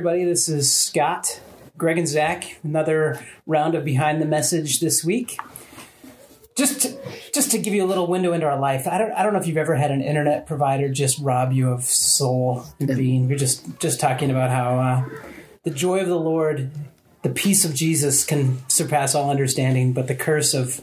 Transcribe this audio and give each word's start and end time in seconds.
Everybody, 0.00 0.24
this 0.24 0.48
is 0.48 0.72
Scott, 0.72 1.42
Greg, 1.76 1.98
and 1.98 2.08
Zach. 2.08 2.58
Another 2.64 3.22
round 3.46 3.74
of 3.74 3.84
Behind 3.84 4.22
the 4.22 4.24
Message 4.24 4.80
this 4.80 5.04
week. 5.04 5.38
Just 6.56 6.80
to, 6.80 6.98
just 7.34 7.50
to 7.50 7.58
give 7.58 7.74
you 7.74 7.84
a 7.84 7.86
little 7.86 8.06
window 8.06 8.32
into 8.32 8.46
our 8.46 8.58
life, 8.58 8.88
I 8.88 8.96
don't, 8.96 9.12
I 9.12 9.22
don't 9.22 9.34
know 9.34 9.40
if 9.40 9.46
you've 9.46 9.58
ever 9.58 9.74
had 9.74 9.90
an 9.90 10.00
internet 10.00 10.46
provider 10.46 10.88
just 10.88 11.18
rob 11.18 11.52
you 11.52 11.68
of 11.68 11.84
soul 11.84 12.64
and 12.78 12.88
being. 12.96 13.28
We're 13.28 13.36
just, 13.36 13.78
just 13.78 14.00
talking 14.00 14.30
about 14.30 14.48
how 14.48 14.78
uh, 14.78 15.04
the 15.64 15.70
joy 15.70 16.00
of 16.00 16.08
the 16.08 16.18
Lord, 16.18 16.70
the 17.20 17.28
peace 17.28 17.66
of 17.66 17.74
Jesus 17.74 18.24
can 18.24 18.66
surpass 18.70 19.14
all 19.14 19.28
understanding, 19.28 19.92
but 19.92 20.08
the 20.08 20.14
curse 20.14 20.54
of 20.54 20.80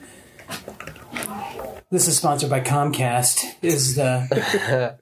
this 1.89 2.07
is 2.07 2.17
sponsored 2.17 2.49
by 2.49 2.59
Comcast. 2.61 3.55
Is 3.61 3.95
the 3.95 4.97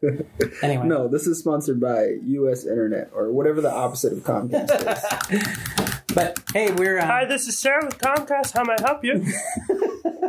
anyway? 0.62 0.86
No, 0.86 1.08
this 1.08 1.26
is 1.26 1.40
sponsored 1.40 1.80
by 1.80 2.18
U.S. 2.24 2.66
Internet 2.66 3.10
or 3.14 3.32
whatever 3.32 3.62
the 3.62 3.72
opposite 3.72 4.14
of 4.14 4.20
Comcast 4.20 5.32
is. 5.32 5.86
But 6.16 6.42
hey, 6.54 6.72
we're 6.72 6.98
uh, 6.98 7.06
Hi, 7.06 7.26
this 7.26 7.46
is 7.46 7.58
Sarah 7.58 7.84
with 7.84 7.98
Comcast. 7.98 8.54
How 8.54 8.64
may 8.64 8.76
I 8.80 8.82
help 8.82 9.04
you? 9.04 9.22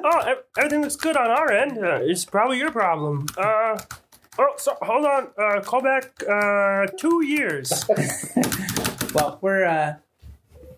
oh, 0.04 0.34
everything 0.58 0.82
looks 0.82 0.96
good 0.96 1.16
on 1.16 1.30
our 1.30 1.52
end. 1.52 1.78
Uh, 1.78 2.00
it's 2.02 2.24
probably 2.24 2.58
your 2.58 2.72
problem. 2.72 3.26
Uh, 3.38 3.78
oh, 4.36 4.54
so 4.56 4.76
hold 4.82 5.06
on. 5.06 5.28
Uh, 5.38 5.60
call 5.60 5.82
back 5.82 6.10
uh, 6.28 6.86
two 6.98 7.24
years. 7.24 7.84
well, 9.14 9.38
we're 9.40 9.64
uh, 9.64 9.94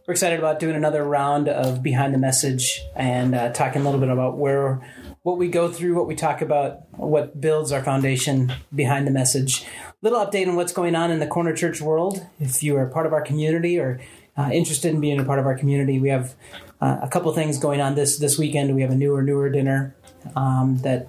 we're 0.08 0.12
excited 0.12 0.38
about 0.38 0.58
doing 0.58 0.74
another 0.74 1.04
round 1.04 1.50
of 1.50 1.82
behind 1.82 2.14
the 2.14 2.18
message 2.18 2.82
and 2.96 3.34
uh, 3.34 3.52
talking 3.52 3.82
a 3.82 3.84
little 3.84 4.00
bit 4.00 4.08
about 4.08 4.38
where 4.38 4.80
what 5.20 5.36
we 5.36 5.48
go 5.48 5.70
through, 5.70 5.94
what 5.94 6.06
we 6.06 6.14
talk 6.14 6.40
about, 6.40 6.88
what 6.96 7.38
builds 7.38 7.72
our 7.72 7.82
foundation 7.82 8.50
behind 8.74 9.06
the 9.06 9.10
message. 9.10 9.66
Little 10.00 10.24
update 10.24 10.48
on 10.48 10.56
what's 10.56 10.72
going 10.72 10.94
on 10.94 11.10
in 11.10 11.20
the 11.20 11.26
corner 11.26 11.54
church 11.54 11.82
world. 11.82 12.26
If 12.40 12.62
you 12.62 12.74
are 12.78 12.86
part 12.86 13.04
of 13.04 13.12
our 13.12 13.20
community 13.20 13.78
or 13.78 14.00
uh, 14.34 14.48
interested 14.50 14.94
in 14.94 15.00
being 15.02 15.20
a 15.20 15.24
part 15.24 15.40
of 15.40 15.44
our 15.44 15.58
community, 15.58 16.00
we 16.00 16.08
have 16.08 16.34
uh, 16.80 17.00
a 17.02 17.08
couple 17.08 17.30
things 17.34 17.58
going 17.58 17.82
on 17.82 17.94
this 17.94 18.18
this 18.18 18.38
weekend. 18.38 18.74
We 18.74 18.80
have 18.80 18.90
a 18.90 18.96
newer 18.96 19.20
newer 19.20 19.50
dinner 19.50 19.94
um, 20.34 20.78
that 20.78 21.06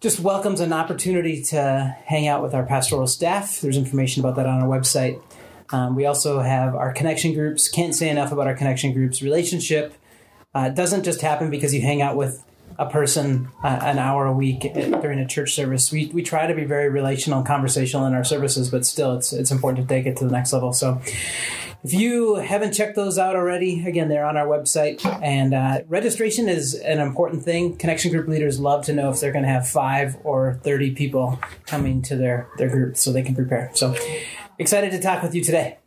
just 0.00 0.20
welcomes 0.20 0.60
an 0.60 0.74
opportunity 0.74 1.42
to 1.44 1.96
hang 2.04 2.28
out 2.28 2.42
with 2.42 2.54
our 2.54 2.66
pastoral 2.66 3.06
staff. 3.06 3.62
There's 3.62 3.78
information 3.78 4.22
about 4.22 4.36
that 4.36 4.44
on 4.44 4.60
our 4.60 4.68
website. 4.68 5.22
Um, 5.70 5.94
we 5.94 6.06
also 6.06 6.40
have 6.40 6.74
our 6.74 6.92
connection 6.92 7.34
groups. 7.34 7.68
Can't 7.68 7.94
say 7.94 8.08
enough 8.08 8.32
about 8.32 8.46
our 8.46 8.54
connection 8.54 8.92
groups. 8.92 9.22
Relationship 9.22 9.94
uh, 10.54 10.68
doesn't 10.68 11.04
just 11.04 11.20
happen 11.20 11.50
because 11.50 11.74
you 11.74 11.80
hang 11.80 12.02
out 12.02 12.16
with 12.16 12.44
a 12.82 12.90
person 12.90 13.48
uh, 13.62 13.78
an 13.82 13.98
hour 13.98 14.26
a 14.26 14.32
week 14.32 14.60
during 14.62 15.18
a 15.18 15.26
church 15.26 15.54
service. 15.54 15.92
We, 15.92 16.06
we 16.06 16.22
try 16.22 16.46
to 16.46 16.54
be 16.54 16.64
very 16.64 16.88
relational 16.88 17.42
conversational 17.42 18.06
in 18.06 18.14
our 18.14 18.24
services, 18.24 18.70
but 18.70 18.84
still, 18.84 19.14
it's 19.14 19.32
it's 19.32 19.50
important 19.50 19.88
to 19.88 19.94
take 19.94 20.06
it 20.06 20.16
to 20.18 20.24
the 20.24 20.32
next 20.32 20.52
level. 20.52 20.72
So, 20.72 21.00
if 21.84 21.92
you 21.92 22.36
haven't 22.36 22.72
checked 22.72 22.94
those 22.94 23.18
out 23.18 23.34
already, 23.34 23.84
again, 23.86 24.08
they're 24.08 24.24
on 24.24 24.36
our 24.36 24.46
website. 24.46 25.04
And 25.22 25.52
uh, 25.52 25.82
registration 25.88 26.48
is 26.48 26.74
an 26.74 27.00
important 27.00 27.42
thing. 27.42 27.76
Connection 27.76 28.12
group 28.12 28.28
leaders 28.28 28.60
love 28.60 28.84
to 28.86 28.92
know 28.92 29.10
if 29.10 29.18
they're 29.18 29.32
going 29.32 29.44
to 29.44 29.50
have 29.50 29.68
five 29.68 30.16
or 30.22 30.60
30 30.62 30.94
people 30.94 31.40
coming 31.66 32.00
to 32.02 32.16
their, 32.16 32.48
their 32.56 32.68
group 32.68 32.96
so 32.96 33.12
they 33.12 33.22
can 33.22 33.34
prepare. 33.34 33.70
So, 33.74 33.96
excited 34.58 34.92
to 34.92 35.00
talk 35.00 35.22
with 35.22 35.34
you 35.34 35.42
today. 35.42 35.78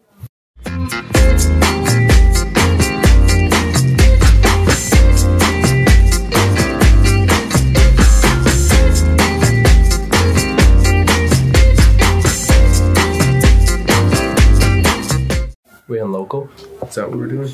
Is 16.96 17.02
that 17.02 17.10
what 17.10 17.20
we're 17.20 17.28
doing? 17.28 17.52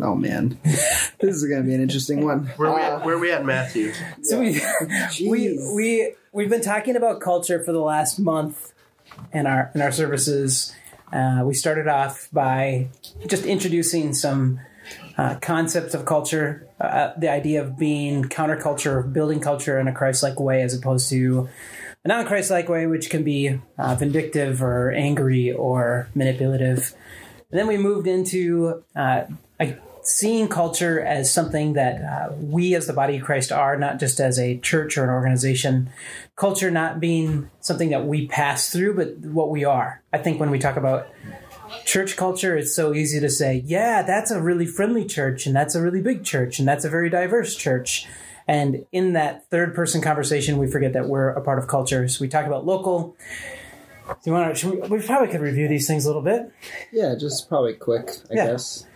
Oh 0.00 0.14
man, 0.14 0.58
this 0.64 1.36
is 1.36 1.44
going 1.44 1.60
to 1.60 1.68
be 1.68 1.74
an 1.74 1.82
interesting 1.82 2.24
one. 2.24 2.46
Where 2.56 2.70
are 2.70 2.76
we 2.76 2.80
Uh, 2.80 2.96
at, 2.96 3.04
where 3.04 3.16
are 3.16 3.18
we 3.18 3.30
at, 3.30 3.44
Matthew? 3.44 3.92
So 4.22 4.40
we, 4.40 4.58
we 5.28 5.58
we 5.74 6.14
we've 6.32 6.48
been 6.48 6.62
talking 6.62 6.96
about 6.96 7.20
culture 7.20 7.62
for 7.62 7.72
the 7.72 7.80
last 7.80 8.18
month 8.18 8.72
in 9.34 9.46
our 9.46 9.70
in 9.74 9.82
our 9.82 9.92
services. 9.92 10.74
Uh, 11.12 11.42
we 11.44 11.52
started 11.52 11.86
off 11.86 12.30
by 12.32 12.88
just 13.26 13.44
introducing 13.44 14.14
some 14.14 14.60
uh, 15.18 15.34
concepts 15.42 15.92
of 15.92 16.06
culture, 16.06 16.66
uh, 16.80 17.12
the 17.18 17.28
idea 17.28 17.62
of 17.62 17.78
being 17.78 18.24
counterculture, 18.24 19.12
building 19.12 19.40
culture 19.40 19.78
in 19.78 19.88
a 19.88 19.92
Christ-like 19.92 20.40
way, 20.40 20.62
as 20.62 20.72
opposed 20.72 21.10
to 21.10 21.50
a 22.02 22.08
non-Christ-like 22.08 22.70
way, 22.70 22.86
which 22.86 23.10
can 23.10 23.24
be 23.24 23.60
uh, 23.76 23.94
vindictive 23.94 24.62
or 24.62 24.90
angry 24.90 25.52
or 25.52 26.08
manipulative. 26.14 26.94
And 27.50 27.60
then 27.60 27.66
we 27.66 27.76
moved 27.76 28.06
into 28.06 28.82
uh, 28.96 29.24
seeing 30.04 30.48
culture 30.48 31.00
as 31.00 31.32
something 31.32 31.72
that 31.72 32.02
uh, 32.02 32.32
we 32.38 32.74
as 32.74 32.86
the 32.86 32.92
body 32.92 33.16
of 33.16 33.24
Christ 33.24 33.50
are, 33.50 33.76
not 33.76 33.98
just 33.98 34.20
as 34.20 34.38
a 34.38 34.58
church 34.58 34.98
or 34.98 35.04
an 35.04 35.10
organization. 35.10 35.90
Culture 36.36 36.70
not 36.70 37.00
being 37.00 37.50
something 37.60 37.90
that 37.90 38.04
we 38.04 38.26
pass 38.26 38.70
through, 38.70 38.94
but 38.94 39.16
what 39.18 39.50
we 39.50 39.64
are. 39.64 40.02
I 40.12 40.18
think 40.18 40.38
when 40.38 40.50
we 40.50 40.58
talk 40.58 40.76
about 40.76 41.08
church 41.86 42.16
culture, 42.16 42.54
it's 42.56 42.74
so 42.74 42.94
easy 42.94 43.18
to 43.20 43.30
say, 43.30 43.62
yeah, 43.64 44.02
that's 44.02 44.30
a 44.30 44.40
really 44.40 44.66
friendly 44.66 45.06
church, 45.06 45.46
and 45.46 45.56
that's 45.56 45.74
a 45.74 45.80
really 45.80 46.02
big 46.02 46.22
church, 46.22 46.58
and 46.58 46.68
that's 46.68 46.84
a 46.84 46.90
very 46.90 47.08
diverse 47.08 47.56
church. 47.56 48.06
And 48.46 48.84
in 48.92 49.14
that 49.14 49.48
third 49.48 49.74
person 49.74 50.02
conversation, 50.02 50.58
we 50.58 50.70
forget 50.70 50.92
that 50.92 51.08
we're 51.08 51.30
a 51.30 51.40
part 51.40 51.58
of 51.58 51.66
culture. 51.66 52.06
So 52.08 52.20
we 52.20 52.28
talk 52.28 52.44
about 52.44 52.66
local. 52.66 53.16
Do 54.08 54.14
you 54.24 54.32
want 54.32 54.56
to? 54.56 54.70
We, 54.70 54.76
we 54.98 55.00
probably 55.02 55.28
could 55.28 55.40
review 55.40 55.68
these 55.68 55.86
things 55.86 56.04
a 56.04 56.08
little 56.08 56.22
bit. 56.22 56.50
Yeah, 56.92 57.14
just 57.18 57.48
probably 57.48 57.74
quick, 57.74 58.10
I 58.30 58.34
Yeah. 58.34 58.46
guess. 58.52 58.86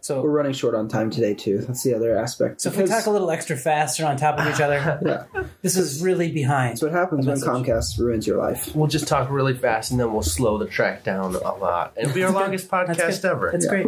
So 0.00 0.20
We're 0.20 0.30
running 0.30 0.52
short 0.52 0.74
on 0.74 0.88
time 0.88 1.10
today 1.10 1.34
too. 1.34 1.58
That's 1.58 1.84
the 1.84 1.94
other 1.94 2.18
aspect. 2.18 2.60
So 2.60 2.70
if 2.70 2.76
we 2.76 2.86
talk 2.86 3.06
a 3.06 3.10
little 3.10 3.30
extra 3.30 3.56
fast 3.56 4.00
or 4.00 4.06
on 4.06 4.16
top 4.16 4.38
of 4.40 4.52
each 4.52 4.60
other, 4.60 4.98
Yeah. 5.34 5.44
this 5.62 5.76
is 5.76 6.02
really 6.02 6.32
behind. 6.32 6.72
That's 6.72 6.82
what 6.82 6.92
happens 6.92 7.24
when. 7.26 7.36
Comcast 7.36 7.96
ruins 7.98 8.26
your 8.26 8.38
life. 8.38 8.74
We'll 8.74 8.88
just 8.88 9.06
talk 9.06 9.30
really 9.30 9.54
fast 9.54 9.92
and 9.92 10.00
then 10.00 10.12
we'll 10.12 10.22
slow 10.22 10.58
the 10.58 10.66
track 10.66 11.04
down 11.04 11.34
a 11.36 11.54
lot. 11.54 11.92
It'll 11.96 12.12
be 12.14 12.24
our 12.24 12.32
longest 12.32 12.68
podcast 12.68 13.22
good. 13.22 13.30
ever. 13.30 13.50
That's 13.52 13.66
Yeah. 13.66 13.70
great. 13.70 13.86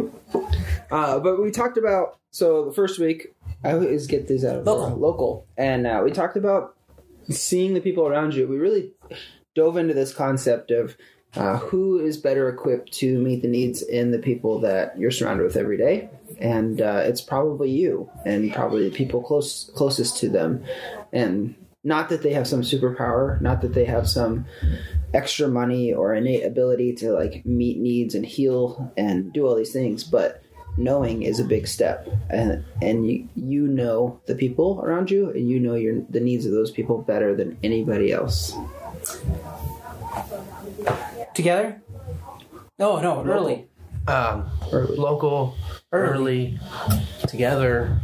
Uh, 0.89 1.19
but 1.19 1.41
we 1.41 1.51
talked 1.51 1.77
about 1.77 2.17
so 2.31 2.65
the 2.65 2.71
first 2.73 2.97
week. 2.99 3.33
I 3.63 3.73
always 3.73 4.07
get 4.07 4.27
these 4.29 4.45
out 4.45 4.55
of 4.57 4.65
Local. 4.65 4.97
local, 4.97 5.47
and 5.57 5.85
uh, 5.85 6.01
we 6.05 6.11
talked 6.11 6.37
about 6.37 6.77
seeing 7.29 7.73
the 7.73 7.81
people 7.81 8.07
around 8.07 8.33
you. 8.35 8.47
We 8.47 8.57
really 8.57 8.93
dove 9.55 9.77
into 9.77 9.93
this 9.93 10.13
concept 10.13 10.71
of 10.71 10.95
uh, 11.35 11.57
who 11.57 11.99
is 11.99 12.17
better 12.17 12.49
equipped 12.49 12.91
to 12.91 13.19
meet 13.19 13.41
the 13.41 13.47
needs 13.47 13.81
in 13.83 14.11
the 14.11 14.19
people 14.19 14.59
that 14.59 14.97
you're 14.97 15.11
surrounded 15.11 15.43
with 15.43 15.55
every 15.55 15.77
day, 15.77 16.09
and 16.39 16.81
uh, 16.81 17.01
it's 17.05 17.21
probably 17.21 17.69
you, 17.69 18.09
and 18.25 18.51
probably 18.51 18.89
the 18.89 18.95
people 18.95 19.21
close 19.21 19.69
closest 19.75 20.17
to 20.17 20.29
them, 20.29 20.63
and 21.13 21.53
not 21.83 22.09
that 22.09 22.23
they 22.23 22.33
have 22.33 22.47
some 22.47 22.61
superpower, 22.61 23.39
not 23.41 23.61
that 23.61 23.73
they 23.73 23.85
have 23.85 24.09
some 24.09 24.45
extra 25.13 25.47
money 25.47 25.93
or 25.93 26.13
innate 26.13 26.45
ability 26.45 26.93
to 26.93 27.11
like 27.11 27.45
meet 27.45 27.79
needs 27.79 28.15
and 28.15 28.25
heal 28.25 28.91
and 28.97 29.31
do 29.31 29.47
all 29.47 29.55
these 29.55 29.71
things, 29.71 30.03
but 30.03 30.43
knowing 30.77 31.23
is 31.23 31.39
a 31.39 31.43
big 31.43 31.67
step. 31.67 32.07
And 32.29 32.65
and 32.81 33.09
you, 33.09 33.29
you 33.35 33.67
know 33.67 34.19
the 34.25 34.35
people 34.35 34.81
around 34.83 35.11
you 35.11 35.29
and 35.29 35.47
you 35.47 35.59
know 35.59 35.75
your 35.75 36.01
the 36.09 36.19
needs 36.19 36.45
of 36.45 36.51
those 36.51 36.71
people 36.71 37.01
better 37.01 37.35
than 37.35 37.57
anybody 37.63 38.11
else 38.11 38.55
Together? 41.33 41.81
No, 42.77 42.99
no, 43.01 43.23
early. 43.25 43.67
Um, 44.07 44.49
Early. 44.71 44.97
local, 44.97 45.55
early, 45.91 46.59
together, 47.27 47.99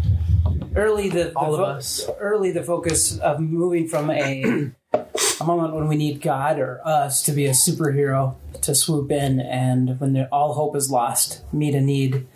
Early 0.75 1.07
the, 1.09 1.25
the 1.25 1.33
all 1.37 1.53
of 1.55 1.59
fo- 1.59 1.65
us. 1.65 2.09
Early 2.19 2.51
the 2.51 2.61
focus 2.61 3.17
of 3.19 3.39
moving 3.39 3.87
from 3.87 4.11
a 4.11 4.71
a 5.39 5.43
moment 5.43 5.73
when 5.73 5.87
we 5.87 5.95
need 5.95 6.21
God 6.21 6.59
or 6.59 6.81
us 6.85 7.23
to 7.23 7.31
be 7.31 7.45
a 7.45 7.51
superhero 7.51 8.35
to 8.61 8.75
swoop 8.75 9.11
in 9.11 9.39
and 9.39 9.99
when 9.99 10.27
all 10.31 10.53
hope 10.53 10.75
is 10.75 10.91
lost, 10.91 11.43
meet 11.53 11.73
a 11.75 11.81
need. 11.81 12.27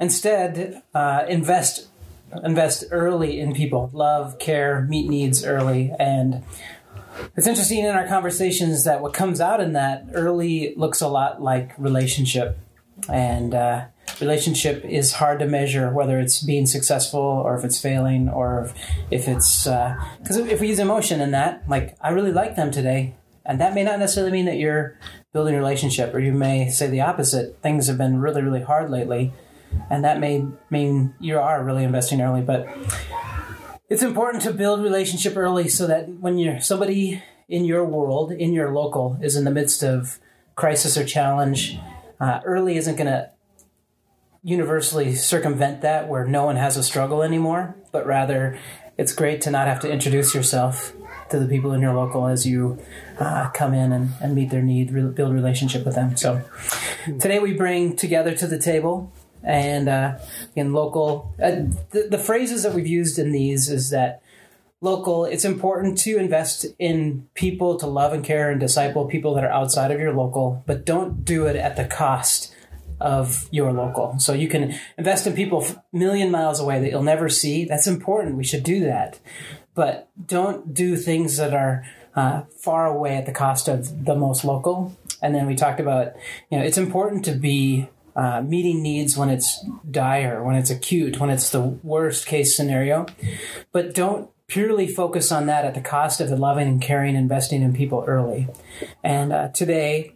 Instead, 0.00 0.82
uh, 0.94 1.24
invest 1.28 1.88
invest 2.42 2.84
early 2.90 3.38
in 3.38 3.52
people, 3.54 3.90
love, 3.92 4.38
care, 4.38 4.82
meet 4.88 5.08
needs 5.08 5.44
early, 5.44 5.92
and 5.98 6.42
it's 7.36 7.46
interesting 7.46 7.84
in 7.84 7.94
our 7.94 8.06
conversations 8.06 8.84
that 8.84 9.00
what 9.00 9.14
comes 9.14 9.40
out 9.40 9.60
in 9.60 9.72
that 9.74 10.06
early 10.12 10.74
looks 10.76 11.00
a 11.00 11.08
lot 11.08 11.42
like 11.42 11.72
relationship, 11.78 12.58
and 13.08 13.54
uh, 13.54 13.86
relationship 14.20 14.84
is 14.84 15.12
hard 15.14 15.38
to 15.38 15.46
measure 15.46 15.92
whether 15.92 16.18
it's 16.18 16.42
being 16.42 16.66
successful 16.66 17.20
or 17.20 17.56
if 17.56 17.64
it's 17.64 17.80
failing 17.80 18.28
or 18.28 18.70
if 19.10 19.28
it's 19.28 19.64
because 19.64 20.36
if 20.36 20.60
we 20.60 20.68
use 20.68 20.78
emotion 20.78 21.20
in 21.20 21.30
that, 21.32 21.68
like 21.68 21.96
I 22.00 22.10
really 22.10 22.32
like 22.32 22.56
them 22.56 22.70
today, 22.70 23.14
and 23.44 23.60
that 23.60 23.74
may 23.74 23.84
not 23.84 23.98
necessarily 23.98 24.32
mean 24.32 24.46
that 24.46 24.56
you're 24.56 24.98
building 25.32 25.54
a 25.54 25.58
relationship, 25.58 26.14
or 26.14 26.18
you 26.18 26.32
may 26.32 26.68
say 26.68 26.88
the 26.88 27.00
opposite. 27.02 27.58
Things 27.62 27.86
have 27.86 27.98
been 27.98 28.18
really, 28.18 28.42
really 28.42 28.62
hard 28.62 28.90
lately, 28.90 29.32
and 29.90 30.04
that 30.04 30.18
may 30.18 30.44
mean 30.70 31.14
you 31.20 31.38
are 31.38 31.64
really 31.64 31.84
investing 31.84 32.20
early, 32.20 32.42
but 32.42 32.66
it's 33.88 34.02
important 34.02 34.42
to 34.42 34.52
build 34.52 34.82
relationship 34.82 35.36
early 35.36 35.68
so 35.68 35.86
that 35.86 36.08
when 36.08 36.38
you're 36.38 36.60
somebody 36.60 37.22
in 37.48 37.64
your 37.64 37.84
world, 37.84 38.30
in 38.30 38.52
your 38.52 38.72
local, 38.72 39.18
is 39.22 39.34
in 39.34 39.44
the 39.44 39.50
midst 39.50 39.82
of 39.82 40.18
crisis 40.56 40.98
or 40.98 41.04
challenge, 41.04 41.78
uh, 42.20 42.40
early 42.44 42.76
isn't 42.76 42.96
going 42.96 43.06
to 43.06 43.30
universally 44.42 45.14
circumvent 45.14 45.80
that 45.80 46.08
where 46.08 46.26
no 46.26 46.44
one 46.44 46.56
has 46.56 46.76
a 46.76 46.82
struggle 46.82 47.22
anymore, 47.22 47.76
but 47.90 48.06
rather 48.06 48.58
it's 48.96 49.12
great 49.12 49.40
to 49.42 49.50
not 49.50 49.66
have 49.66 49.80
to 49.80 49.90
introduce 49.90 50.34
yourself 50.34 50.92
to 51.30 51.38
the 51.38 51.46
people 51.46 51.72
in 51.72 51.80
your 51.80 51.94
local 51.94 52.26
as 52.26 52.46
you 52.46 52.78
uh, 53.18 53.48
come 53.50 53.74
in 53.74 53.92
and, 53.92 54.10
and 54.20 54.34
meet 54.34 54.50
their 54.50 54.62
need, 54.62 54.90
re- 54.90 55.10
build 55.10 55.32
relationship 55.32 55.84
with 55.84 55.94
them. 55.94 56.16
So 56.16 56.42
today 57.20 57.38
we 57.38 57.52
bring 57.52 57.96
together 57.96 58.34
to 58.36 58.46
the 58.46 58.58
table 58.58 59.12
and 59.42 59.88
uh, 59.88 60.18
in 60.54 60.72
local, 60.72 61.34
uh, 61.42 61.50
the, 61.90 62.08
the 62.10 62.18
phrases 62.18 62.62
that 62.62 62.74
we've 62.74 62.86
used 62.86 63.18
in 63.18 63.32
these 63.32 63.68
is 63.68 63.90
that 63.90 64.22
local, 64.80 65.24
it's 65.24 65.44
important 65.44 65.98
to 65.98 66.18
invest 66.18 66.66
in 66.78 67.28
people 67.34 67.78
to 67.78 67.86
love 67.86 68.12
and 68.12 68.24
care 68.24 68.50
and 68.50 68.60
disciple 68.60 69.06
people 69.06 69.34
that 69.34 69.44
are 69.44 69.50
outside 69.50 69.90
of 69.90 70.00
your 70.00 70.12
local, 70.12 70.62
but 70.66 70.84
don't 70.84 71.24
do 71.24 71.46
it 71.46 71.56
at 71.56 71.76
the 71.76 71.84
cost 71.84 72.54
of 73.00 73.48
your 73.50 73.72
local. 73.72 74.18
So 74.18 74.32
you 74.32 74.48
can 74.48 74.74
invest 74.96 75.26
in 75.26 75.34
people 75.34 75.64
a 75.64 75.96
million 75.96 76.30
miles 76.30 76.60
away 76.60 76.80
that 76.80 76.90
you'll 76.90 77.02
never 77.02 77.28
see. 77.28 77.64
That's 77.64 77.86
important. 77.86 78.36
We 78.36 78.44
should 78.44 78.64
do 78.64 78.80
that. 78.80 79.20
But 79.74 80.08
don't 80.26 80.74
do 80.74 80.96
things 80.96 81.36
that 81.36 81.54
are 81.54 81.84
uh, 82.16 82.42
far 82.56 82.86
away 82.86 83.16
at 83.16 83.26
the 83.26 83.32
cost 83.32 83.68
of 83.68 84.04
the 84.04 84.16
most 84.16 84.44
local. 84.44 84.96
And 85.22 85.34
then 85.34 85.46
we 85.46 85.54
talked 85.54 85.78
about, 85.78 86.14
you 86.50 86.58
know, 86.58 86.64
it's 86.64 86.78
important 86.78 87.24
to 87.26 87.32
be 87.32 87.88
uh, 88.18 88.42
meeting 88.42 88.82
needs 88.82 89.16
when 89.16 89.28
it's 89.28 89.64
dire, 89.88 90.42
when 90.42 90.56
it's 90.56 90.70
acute, 90.70 91.20
when 91.20 91.30
it's 91.30 91.50
the 91.50 91.60
worst 91.62 92.26
case 92.26 92.56
scenario. 92.56 93.06
But 93.70 93.94
don't 93.94 94.28
purely 94.48 94.88
focus 94.88 95.30
on 95.30 95.46
that 95.46 95.64
at 95.64 95.74
the 95.74 95.80
cost 95.80 96.20
of 96.20 96.28
the 96.28 96.36
loving 96.36 96.66
and 96.66 96.82
caring, 96.82 97.14
investing 97.14 97.62
in 97.62 97.72
people 97.72 98.02
early. 98.08 98.48
And 99.04 99.32
uh, 99.32 99.48
today, 99.48 100.14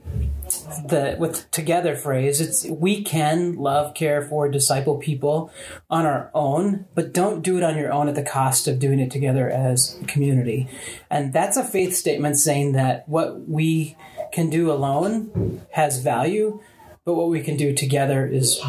the 0.88 1.16
with 1.16 1.48
together 1.52 1.94
phrase, 1.94 2.40
it's 2.40 2.66
we 2.66 3.04
can 3.04 3.54
love, 3.54 3.94
care 3.94 4.22
for, 4.22 4.48
disciple 4.48 4.96
people 4.96 5.52
on 5.88 6.04
our 6.04 6.28
own, 6.34 6.86
but 6.96 7.12
don't 7.12 7.42
do 7.42 7.56
it 7.56 7.62
on 7.62 7.76
your 7.76 7.92
own 7.92 8.08
at 8.08 8.16
the 8.16 8.24
cost 8.24 8.66
of 8.66 8.80
doing 8.80 8.98
it 8.98 9.12
together 9.12 9.48
as 9.48 9.96
community. 10.08 10.68
And 11.08 11.32
that's 11.32 11.56
a 11.56 11.64
faith 11.64 11.94
statement 11.94 12.36
saying 12.36 12.72
that 12.72 13.08
what 13.08 13.48
we 13.48 13.96
can 14.32 14.50
do 14.50 14.72
alone 14.72 15.60
has 15.70 16.02
value, 16.02 16.60
but 17.04 17.14
what 17.14 17.28
we 17.28 17.40
can 17.40 17.56
do 17.56 17.74
together 17.74 18.26
is 18.26 18.60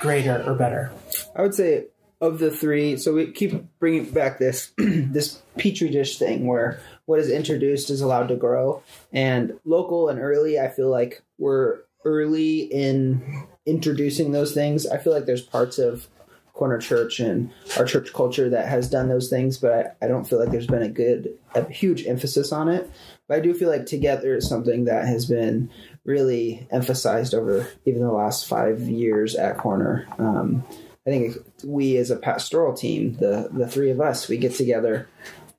greater 0.00 0.42
or 0.46 0.54
better. 0.54 0.92
I 1.34 1.42
would 1.42 1.54
say 1.54 1.86
of 2.20 2.38
the 2.38 2.50
three, 2.50 2.96
so 2.96 3.14
we 3.14 3.32
keep 3.32 3.64
bringing 3.78 4.04
back 4.04 4.38
this 4.38 4.72
this 4.78 5.40
petri 5.56 5.88
dish 5.88 6.18
thing 6.18 6.46
where 6.46 6.80
what 7.06 7.18
is 7.18 7.30
introduced 7.30 7.90
is 7.90 8.00
allowed 8.00 8.28
to 8.28 8.36
grow, 8.36 8.82
and 9.12 9.58
local 9.64 10.08
and 10.08 10.20
early. 10.20 10.58
I 10.58 10.68
feel 10.68 10.90
like 10.90 11.22
we're 11.38 11.80
early 12.04 12.60
in 12.60 13.46
introducing 13.66 14.32
those 14.32 14.52
things. 14.52 14.86
I 14.86 14.98
feel 14.98 15.12
like 15.12 15.26
there's 15.26 15.42
parts 15.42 15.78
of 15.78 16.06
Corner 16.52 16.78
Church 16.78 17.20
and 17.20 17.50
our 17.78 17.86
church 17.86 18.12
culture 18.12 18.50
that 18.50 18.68
has 18.68 18.90
done 18.90 19.08
those 19.08 19.30
things, 19.30 19.56
but 19.56 19.72
I, 19.72 20.04
I 20.04 20.08
don't 20.08 20.28
feel 20.28 20.38
like 20.38 20.50
there's 20.50 20.66
been 20.66 20.82
a 20.82 20.90
good, 20.90 21.30
a 21.54 21.66
huge 21.70 22.06
emphasis 22.06 22.52
on 22.52 22.68
it. 22.68 22.90
But 23.26 23.38
I 23.38 23.40
do 23.40 23.54
feel 23.54 23.70
like 23.70 23.86
together 23.86 24.34
is 24.34 24.46
something 24.46 24.84
that 24.84 25.06
has 25.06 25.24
been 25.24 25.70
really 26.04 26.66
emphasized 26.70 27.34
over 27.34 27.68
even 27.84 28.02
the 28.02 28.12
last 28.12 28.46
five 28.46 28.80
years 28.80 29.34
at 29.34 29.58
Corner. 29.58 30.06
Um, 30.18 30.64
I 31.06 31.10
think 31.10 31.36
we 31.64 31.96
as 31.96 32.10
a 32.10 32.16
pastoral 32.16 32.74
team, 32.74 33.14
the 33.14 33.48
the 33.52 33.68
three 33.68 33.90
of 33.90 34.00
us, 34.00 34.28
we 34.28 34.36
get 34.36 34.54
together 34.54 35.08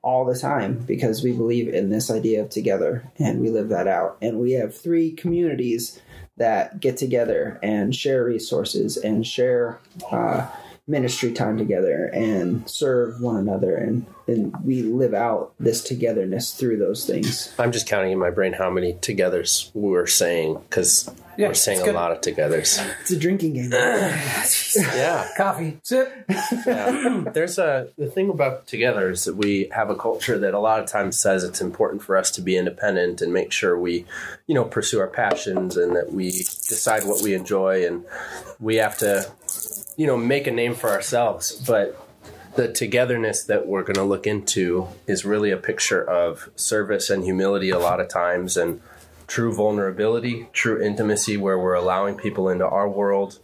all 0.04 0.26
the 0.26 0.38
time 0.38 0.80
because 0.80 1.24
we 1.24 1.32
believe 1.32 1.72
in 1.72 1.90
this 1.90 2.10
idea 2.10 2.42
of 2.42 2.50
together 2.50 3.04
and 3.18 3.40
we 3.40 3.50
live 3.50 3.70
that 3.70 3.88
out. 3.88 4.18
And 4.22 4.40
we 4.40 4.54
have 4.54 4.76
three 4.76 5.12
communities 5.12 6.02
that 6.38 6.80
get 6.80 6.98
together 6.98 7.60
and 7.62 7.96
share 7.96 8.24
resources 8.24 8.98
and 8.98 9.26
share 9.26 9.80
uh, 10.12 10.48
ministry 10.92 11.32
time 11.32 11.58
together 11.58 12.08
and 12.14 12.70
serve 12.70 13.22
one 13.22 13.38
another 13.38 13.78
and, 13.78 14.06
and 14.28 14.54
we 14.64 14.82
live 14.84 15.14
out 15.14 15.54
this 15.58 15.82
togetherness 15.82 16.54
through 16.54 16.78
those 16.78 17.06
things. 17.06 17.54
I'm 17.58 17.72
just 17.72 17.88
counting 17.88 18.12
in 18.12 18.20
my 18.20 18.30
brain 18.30 18.54
how 18.54 18.70
many 18.70 18.94
togethers 18.96 19.72
we're 19.74 20.06
saying 20.06 20.60
because 20.70 21.10
Yeah, 21.38 21.48
we're 21.48 21.54
saying 21.54 21.88
a 21.88 21.94
lot 21.94 22.12
of 22.12 22.20
togethers. 22.20 22.86
It's 23.02 23.12
a 23.12 23.18
drinking 23.18 23.54
game. 23.54 23.72
yeah. 23.74 25.30
Coffee, 25.38 25.80
sip. 25.82 26.26
yeah. 26.68 27.24
There's 27.34 27.58
a 27.58 27.88
the 27.98 28.08
thing 28.08 28.30
about 28.30 28.68
together 28.68 29.10
is 29.10 29.24
that 29.26 29.36
we 29.38 29.70
have 29.72 29.90
a 29.90 29.96
culture 29.96 30.38
that 30.40 30.54
a 30.54 30.60
lot 30.60 30.82
of 30.82 30.88
times 30.88 31.18
says 31.18 31.46
it's 31.46 31.62
important 31.62 32.04
for 32.04 32.18
us 32.18 32.32
to 32.32 32.42
be 32.42 32.58
independent 32.58 33.22
and 33.22 33.32
make 33.32 33.54
sure 33.54 33.80
we, 33.80 34.06
you 34.46 34.56
know, 34.56 34.66
pursue 34.66 35.00
our 35.00 35.08
passions 35.08 35.78
and 35.78 35.96
that 35.96 36.12
we 36.12 36.32
decide 36.75 37.03
what 37.06 37.21
we 37.21 37.33
enjoy 37.33 37.85
and 37.85 38.06
we 38.59 38.77
have 38.77 38.97
to, 39.00 39.31
you 39.97 40.07
know, 40.07 40.18
make 40.18 40.47
a 40.47 40.51
name 40.51 40.73
for 40.73 40.89
ourselves. 40.89 41.51
But 41.51 42.07
the 42.56 42.71
togetherness 42.71 43.44
that 43.45 43.68
we're 43.68 43.83
going 43.83 43.95
to 43.95 44.03
look 44.03 44.27
into 44.27 44.88
is 45.07 45.23
really 45.23 45.51
a 45.51 45.57
picture 45.57 46.03
of 46.03 46.50
service 46.56 47.09
and 47.09 47.23
humility 47.23 47.69
a 47.69 47.79
lot 47.79 48.00
of 48.00 48.09
times 48.09 48.57
and 48.57 48.81
true 49.27 49.53
vulnerability, 49.53 50.47
true 50.51 50.81
intimacy 50.81 51.38
where 51.38 51.57
we're 51.57 51.75
allowing 51.75 52.15
people 52.15 52.50
into 52.50 52.68
our 52.68 52.89
world 52.89 53.39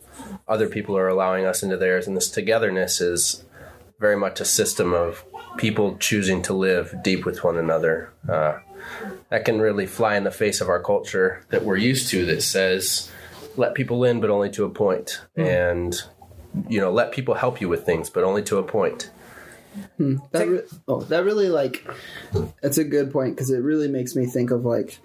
other 0.48 0.68
people 0.68 0.98
are 0.98 1.08
allowing 1.08 1.46
us 1.46 1.64
into 1.64 1.78
theirs. 1.78 2.08
And 2.08 2.16
this 2.16 2.30
togetherness 2.30 3.02
is 3.02 3.44
very 4.00 4.16
much 4.16 4.40
a 4.40 4.46
system 4.46 4.94
of 4.94 5.24
people 5.58 5.98
choosing 5.98 6.42
to 6.44 6.54
live 6.54 6.96
deep 7.04 7.26
with 7.26 7.44
one 7.44 7.58
another. 7.58 8.14
Uh, 8.28 8.60
that 9.30 9.46
can 9.46 9.60
really 9.60 9.88
fly 9.88 10.16
in 10.16 10.24
the 10.24 10.32
face 10.32 10.62
of 10.62 10.70
our 10.70 10.82
culture 10.82 11.44
that 11.50 11.66
we're 11.66 11.78
used 11.78 12.10
to 12.10 12.26
that 12.28 12.42
says, 12.42 13.12
let 13.58 13.76
people 13.76 14.04
in, 14.04 14.20
but 14.20 14.30
only 14.30 14.50
to 14.52 14.66
a 14.66 14.70
point. 14.70 15.22
Hmm. 15.36 15.42
And, 15.42 16.02
you 16.68 16.80
know, 16.80 16.92
let 16.92 17.12
people 17.12 17.36
help 17.36 17.62
you 17.62 17.70
with 17.70 17.86
things, 17.86 18.10
but 18.10 18.24
only 18.24 18.44
to 18.44 18.58
a 18.58 18.64
point. 18.64 19.12
Hmm. 19.98 20.18
That 20.32 20.48
re- 20.48 20.62
oh, 20.88 21.02
that 21.02 21.24
really 21.24 21.50
like 21.50 21.88
that's 22.62 22.80
a 22.80 22.84
good 22.84 23.12
point 23.12 23.36
because 23.36 23.52
it 23.52 23.60
really 23.60 23.88
makes 23.88 24.16
me 24.16 24.26
think 24.26 24.50
of 24.50 24.66
like 24.66 25.00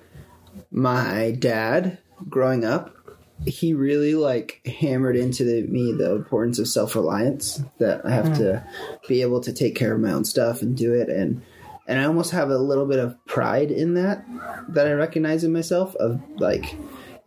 my 0.71 1.37
dad 1.39 1.99
growing 2.29 2.65
up. 2.65 2.97
He 3.45 3.75
really 3.75 4.15
like 4.15 4.65
hammered 4.67 5.17
into 5.17 5.45
the, 5.45 5.63
me 5.67 5.93
the 5.93 6.15
importance 6.15 6.59
of 6.59 6.69
self 6.69 6.95
reliance 6.95 7.61
that 7.79 8.07
I 8.07 8.11
have 8.11 8.29
hmm. 8.29 8.35
to 8.35 8.67
be 9.09 9.21
able 9.21 9.41
to 9.43 9.53
take 9.53 9.75
care 9.75 9.93
of 9.93 10.01
my 10.01 10.13
own 10.13 10.25
stuff 10.25 10.63
and 10.63 10.77
do 10.77 10.95
it 10.95 11.09
and 11.09 11.43
and 11.87 12.01
I 12.01 12.05
almost 12.05 12.31
have 12.31 12.51
a 12.51 12.59
little 12.59 12.87
bit 12.87 12.99
of 12.99 13.23
pride 13.27 13.71
in 13.71 13.95
that 13.95 14.25
that 14.69 14.87
I 14.87 14.93
recognize 14.93 15.45
in 15.45 15.53
myself 15.53 15.95
of 15.97 16.21
like 16.39 16.77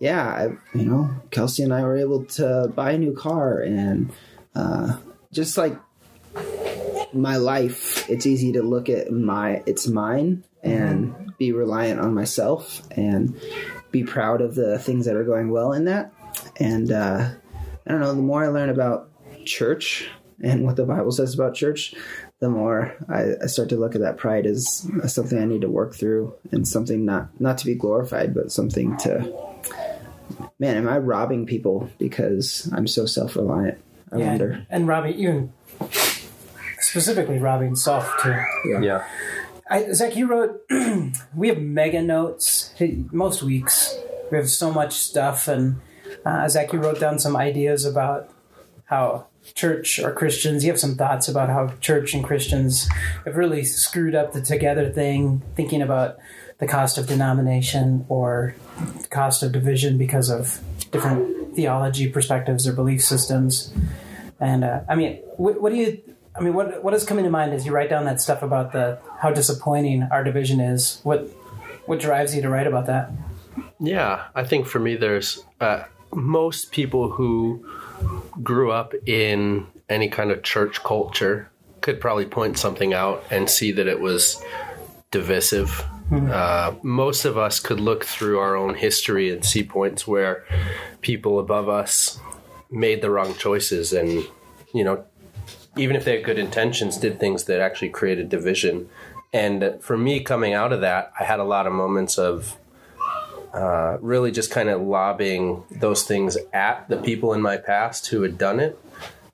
yeah 0.06 0.26
I, 0.28 0.44
you 0.78 0.86
know 0.86 1.10
Kelsey 1.32 1.64
and 1.64 1.74
I 1.74 1.82
were 1.82 1.98
able 1.98 2.26
to 2.26 2.72
buy 2.74 2.92
a 2.92 2.98
new 2.98 3.14
car 3.14 3.60
and 3.60 4.12
uh, 4.56 4.98
just 5.32 5.58
like 5.58 5.78
my 7.16 7.38
life, 7.38 8.10
it's 8.10 8.26
easy 8.26 8.52
to 8.54 8.62
look 8.62 8.90
at 8.90 9.12
my 9.12 9.64
it's 9.66 9.88
mine 9.88 10.44
and 10.64 11.34
be 11.38 11.52
reliant 11.52 12.00
on 12.00 12.14
myself 12.14 12.82
and 12.92 13.40
be 13.92 14.04
proud 14.04 14.42
of 14.42 14.56
the 14.56 14.80
things 14.80 15.06
that 15.06 15.16
are 15.16 15.24
going 15.24 15.50
well 15.50 15.74
in 15.74 15.86
that. 15.86 16.12
And 16.60 16.92
uh, 16.92 17.30
I 17.88 17.92
don't 17.92 18.02
know, 18.02 18.14
the 18.14 18.22
more 18.22 18.44
I 18.44 18.48
learn 18.48 18.70
about 18.70 19.10
church 19.46 20.10
and 20.42 20.66
what 20.66 20.76
the 20.76 20.86
Bible 20.86 21.12
says 21.12 21.34
about 21.34 21.56
church, 21.56 21.94
the 22.40 22.50
more 22.50 22.96
I, 23.08 23.44
I 23.44 23.46
start 23.48 23.70
to 23.70 23.78
look 23.78 23.96
at 23.96 24.02
that 24.02 24.18
pride 24.18 24.46
as, 24.46 24.90
as 25.04 25.14
something 25.14 25.40
I 25.40 25.46
need 25.46 25.62
to 25.62 25.70
work 25.70 25.96
through 25.96 26.34
and 26.52 26.68
something 26.68 27.06
not 27.06 27.40
not 27.40 27.58
to 27.60 27.66
be 27.66 27.76
glorified, 27.76 28.34
but 28.34 28.52
something 28.52 28.98
to 28.98 29.22
man, 30.60 30.78
am 30.78 30.88
I 30.88 30.98
robbing 30.98 31.46
people 31.46 31.90
because 32.00 32.72
I'm 32.74 32.88
so 32.88 33.06
self 33.06 33.36
reliant? 33.36 33.78
I 34.12 34.18
Yeah, 34.18 34.28
wonder. 34.30 34.66
and 34.70 34.88
robbing 34.88 35.16
even 35.16 35.54
specifically 36.80 37.40
robbing 37.40 37.76
self 37.76 38.12
too. 38.22 38.36
Yeah. 38.82 39.04
I, 39.70 39.92
Zach, 39.94 40.16
you 40.16 40.28
wrote. 40.28 40.62
we 41.36 41.48
have 41.48 41.58
mega 41.60 42.02
notes 42.02 42.74
most 43.12 43.42
weeks. 43.42 43.96
We 44.32 44.38
have 44.38 44.50
so 44.50 44.72
much 44.72 44.94
stuff, 44.94 45.48
and 45.48 45.82
uh, 46.24 46.48
Zach, 46.48 46.72
you 46.72 46.80
wrote 46.80 47.00
down 47.00 47.18
some 47.18 47.36
ideas 47.36 47.84
about 47.84 48.30
how 48.86 49.26
church 49.56 49.98
or 50.00 50.12
Christians. 50.12 50.64
You 50.64 50.72
have 50.72 50.80
some 50.80 50.96
thoughts 50.96 51.28
about 51.28 51.50
how 51.50 51.74
church 51.82 52.14
and 52.14 52.24
Christians 52.24 52.88
have 53.26 53.38
really 53.38 53.64
screwed 53.64 54.14
up 54.14 54.34
the 54.34 54.42
together 54.42 54.92
thing, 54.92 55.42
thinking 55.56 55.82
about 55.82 56.18
the 56.58 56.68
cost 56.68 56.98
of 56.98 57.08
denomination 57.08 58.06
or 58.08 58.56
the 59.02 59.08
cost 59.08 59.44
of 59.44 59.52
division 59.52 59.98
because 59.98 60.30
of 60.30 60.62
different 60.92 61.56
theology 61.56 62.10
perspectives 62.10 62.68
or 62.68 62.74
belief 62.74 63.04
systems. 63.04 63.74
And 64.40 64.64
uh, 64.64 64.82
I 64.88 64.96
mean, 64.96 65.18
what, 65.38 65.62
what 65.62 65.72
do 65.72 65.78
you? 65.78 66.02
I 66.38 66.42
mean, 66.42 66.54
what 66.54 66.84
what 66.84 66.94
is 66.94 67.06
coming 67.06 67.24
to 67.24 67.30
mind 67.30 67.54
as 67.54 67.66
you 67.66 67.72
write 67.72 67.90
down 67.90 68.06
that 68.06 68.20
stuff 68.20 68.42
about 68.44 68.74
the 68.74 69.00
how 69.20 69.32
disappointing 69.32 70.04
our 70.04 70.24
division 70.24 70.60
is? 70.60 71.00
What 71.04 71.30
what 71.86 72.00
drives 72.00 72.36
you 72.36 72.42
to 72.42 72.50
write 72.50 72.68
about 72.68 72.88
that? 72.88 73.12
Yeah, 73.80 74.26
I 74.34 74.44
think 74.44 74.68
for 74.68 74.80
me, 74.80 74.96
there's 74.96 75.44
uh, 75.62 75.84
most 76.14 76.72
people 76.72 77.12
who 77.12 77.66
grew 78.44 78.72
up 78.72 78.94
in 79.06 79.68
any 79.90 80.10
kind 80.10 80.32
of 80.32 80.44
church 80.44 80.84
culture 80.84 81.50
could 81.82 82.02
probably 82.02 82.26
point 82.26 82.58
something 82.58 82.94
out 82.94 83.24
and 83.30 83.50
see 83.50 83.72
that 83.72 83.88
it 83.88 84.00
was 84.00 84.42
divisive 85.12 85.86
Uh, 86.12 86.76
most 86.84 87.26
of 87.26 87.38
us 87.38 87.60
could 87.60 87.80
look 87.80 88.06
through 88.06 88.40
our 88.40 88.56
own 88.56 88.76
history 88.76 89.32
and 89.32 89.44
see 89.44 89.64
points 89.64 90.08
where 90.08 90.46
people 91.02 91.40
above 91.40 91.68
us 91.68 92.20
made 92.70 93.02
the 93.02 93.10
wrong 93.10 93.34
choices 93.36 93.92
and, 93.92 94.26
you 94.74 94.84
know, 94.84 95.04
even 95.78 95.96
if 95.96 96.06
they 96.06 96.16
had 96.16 96.24
good 96.24 96.40
intentions, 96.40 96.98
did 96.98 97.20
things 97.20 97.46
that 97.46 97.60
actually 97.60 97.90
created 97.90 98.30
division. 98.30 98.90
And 99.34 99.78
for 99.82 99.98
me, 99.98 100.22
coming 100.22 100.54
out 100.54 100.72
of 100.72 100.82
that, 100.82 101.12
I 101.20 101.24
had 101.24 101.40
a 101.40 101.44
lot 101.44 101.68
of 101.68 101.74
moments 101.74 102.18
of 102.18 102.58
uh, 103.54 103.98
really 104.00 104.32
just 104.32 104.52
kind 104.52 104.70
of 104.70 104.82
lobbying 104.82 105.64
those 105.72 106.04
things 106.04 106.38
at 106.54 106.88
the 106.88 106.98
people 106.98 107.34
in 107.34 107.42
my 107.42 107.58
past 107.58 108.08
who 108.08 108.22
had 108.22 108.38
done 108.38 108.60
it. 108.60 108.80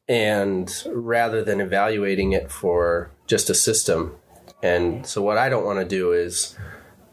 And 0.07 0.71
rather 0.87 1.43
than 1.43 1.61
evaluating 1.61 2.31
it 2.31 2.51
for 2.51 3.11
just 3.27 3.49
a 3.49 3.55
system. 3.55 4.15
And 4.63 4.93
mm-hmm. 4.93 5.03
so, 5.03 5.21
what 5.21 5.37
I 5.37 5.49
don't 5.49 5.65
want 5.65 5.79
to 5.79 5.85
do 5.85 6.11
is, 6.11 6.57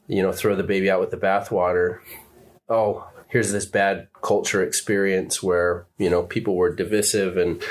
you 0.06 0.22
know, 0.22 0.32
throw 0.32 0.54
the 0.56 0.62
baby 0.62 0.90
out 0.90 1.00
with 1.00 1.10
the 1.10 1.16
bathwater. 1.16 2.00
Oh, 2.68 3.06
here's 3.28 3.52
this 3.52 3.66
bad 3.66 4.08
culture 4.22 4.62
experience 4.62 5.42
where, 5.42 5.86
you 5.98 6.10
know, 6.10 6.22
people 6.22 6.56
were 6.56 6.74
divisive 6.74 7.36
and 7.36 7.62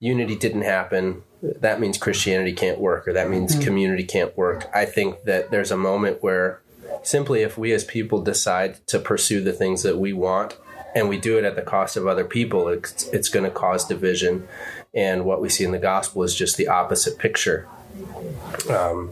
unity 0.00 0.36
didn't 0.36 0.62
happen. 0.62 1.22
That 1.42 1.80
means 1.80 1.98
Christianity 1.98 2.52
can't 2.52 2.78
work 2.78 3.06
or 3.06 3.12
that 3.12 3.30
means 3.30 3.52
mm-hmm. 3.52 3.64
community 3.64 4.04
can't 4.04 4.36
work. 4.36 4.68
I 4.74 4.84
think 4.84 5.24
that 5.24 5.50
there's 5.50 5.70
a 5.70 5.76
moment 5.76 6.22
where 6.22 6.60
simply 7.02 7.42
if 7.42 7.58
we 7.58 7.72
as 7.72 7.84
people 7.84 8.22
decide 8.22 8.86
to 8.88 8.98
pursue 8.98 9.42
the 9.42 9.52
things 9.52 9.82
that 9.82 9.98
we 9.98 10.12
want 10.12 10.56
and 10.94 11.08
we 11.08 11.18
do 11.18 11.38
it 11.38 11.44
at 11.44 11.56
the 11.56 11.62
cost 11.62 11.96
of 11.96 12.06
other 12.06 12.24
people, 12.24 12.68
it's, 12.68 13.08
it's 13.08 13.28
going 13.28 13.44
to 13.44 13.50
cause 13.50 13.86
division. 13.86 14.46
And 14.94 15.24
what 15.24 15.40
we 15.40 15.48
see 15.48 15.64
in 15.64 15.72
the 15.72 15.78
gospel 15.78 16.22
is 16.22 16.34
just 16.34 16.56
the 16.56 16.68
opposite 16.68 17.18
picture. 17.18 17.66
Um, 18.70 19.10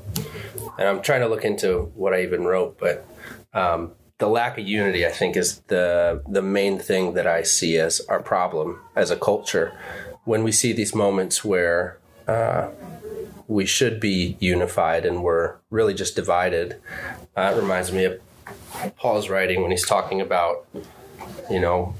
and 0.78 0.88
I'm 0.88 1.02
trying 1.02 1.20
to 1.20 1.28
look 1.28 1.44
into 1.44 1.92
what 1.94 2.14
I 2.14 2.22
even 2.22 2.44
wrote, 2.44 2.78
but 2.78 3.06
um, 3.52 3.92
the 4.18 4.28
lack 4.28 4.58
of 4.58 4.66
unity, 4.66 5.06
I 5.06 5.10
think, 5.10 5.37
is 5.37 5.60
the 5.68 6.22
the 6.28 6.42
main 6.42 6.78
thing 6.78 7.14
that 7.14 7.26
I 7.26 7.42
see 7.42 7.78
as 7.78 8.00
our 8.08 8.20
problem 8.20 8.80
as 8.94 9.10
a 9.10 9.16
culture. 9.16 9.72
When 10.25 10.44
we 10.44 10.52
see 10.52 10.72
these 10.72 10.94
moments 10.94 11.44
where 11.44 11.99
uh, 12.28 12.68
we 13.49 13.66
should 13.66 13.99
be 13.99 14.37
unified 14.38 15.04
and 15.04 15.22
we're 15.22 15.56
really 15.70 15.94
just 15.94 16.14
divided, 16.14 16.76
uh, 17.37 17.52
it 17.54 17.60
reminds 17.60 17.90
me 17.90 18.04
of 18.04 18.20
Paul's 18.96 19.28
writing 19.28 19.62
when 19.62 19.70
he's 19.70 19.87
talking 19.87 20.20
about, 20.20 20.66
you 21.50 21.58
know, 21.58 21.94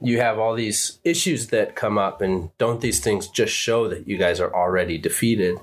you 0.00 0.20
have 0.20 0.38
all 0.38 0.54
these 0.54 0.98
issues 1.04 1.48
that 1.48 1.74
come 1.74 1.98
up, 1.98 2.20
and 2.20 2.50
don't 2.58 2.80
these 2.80 3.00
things 3.00 3.28
just 3.28 3.52
show 3.52 3.88
that 3.88 4.06
you 4.06 4.16
guys 4.16 4.40
are 4.40 4.54
already 4.54 4.98
defeated? 4.98 5.58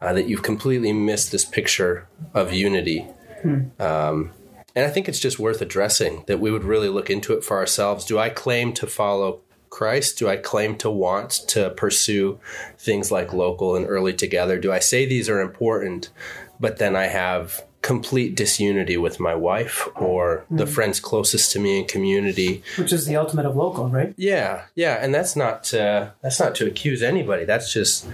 Uh, 0.00 0.12
that 0.12 0.28
you've 0.28 0.44
completely 0.44 0.92
missed 0.92 1.32
this 1.32 1.44
picture 1.44 2.06
of 2.32 2.52
unity. 2.52 3.04
Um, 3.80 4.30
and 4.76 4.86
I 4.86 4.90
think 4.90 5.08
it's 5.08 5.18
just 5.18 5.40
worth 5.40 5.60
addressing 5.60 6.22
that 6.28 6.38
we 6.38 6.52
would 6.52 6.62
really 6.62 6.88
look 6.88 7.10
into 7.10 7.32
it 7.32 7.42
for 7.42 7.56
ourselves. 7.56 8.04
Do 8.04 8.16
I 8.16 8.28
claim 8.28 8.72
to 8.74 8.86
follow 8.86 9.40
Christ? 9.70 10.18
Do 10.18 10.28
I 10.28 10.36
claim 10.36 10.76
to 10.78 10.90
want 10.90 11.30
to 11.48 11.70
pursue 11.70 12.38
things 12.78 13.10
like 13.10 13.32
local 13.32 13.74
and 13.74 13.86
early 13.86 14.12
together? 14.12 14.58
Do 14.58 14.72
I 14.72 14.78
say 14.78 15.04
these 15.04 15.28
are 15.28 15.40
important, 15.40 16.10
but 16.60 16.78
then 16.78 16.94
I 16.94 17.06
have 17.06 17.64
complete 17.82 18.34
disunity 18.34 18.96
with 18.96 19.20
my 19.20 19.34
wife 19.34 19.88
or 19.94 20.44
the 20.50 20.66
friends 20.66 21.00
closest 21.00 21.52
to 21.52 21.58
me 21.58 21.78
in 21.80 21.86
community? 21.86 22.62
Which 22.76 22.92
is 22.92 23.06
the 23.06 23.16
ultimate 23.16 23.46
of 23.46 23.56
local, 23.56 23.88
right? 23.88 24.14
Yeah, 24.16 24.64
yeah, 24.74 24.94
and 25.00 25.14
that's 25.14 25.36
not 25.36 25.72
uh, 25.72 26.10
that's 26.22 26.40
not 26.40 26.54
to 26.56 26.66
accuse 26.66 27.02
anybody. 27.02 27.44
That's 27.44 27.72
just 27.72 28.08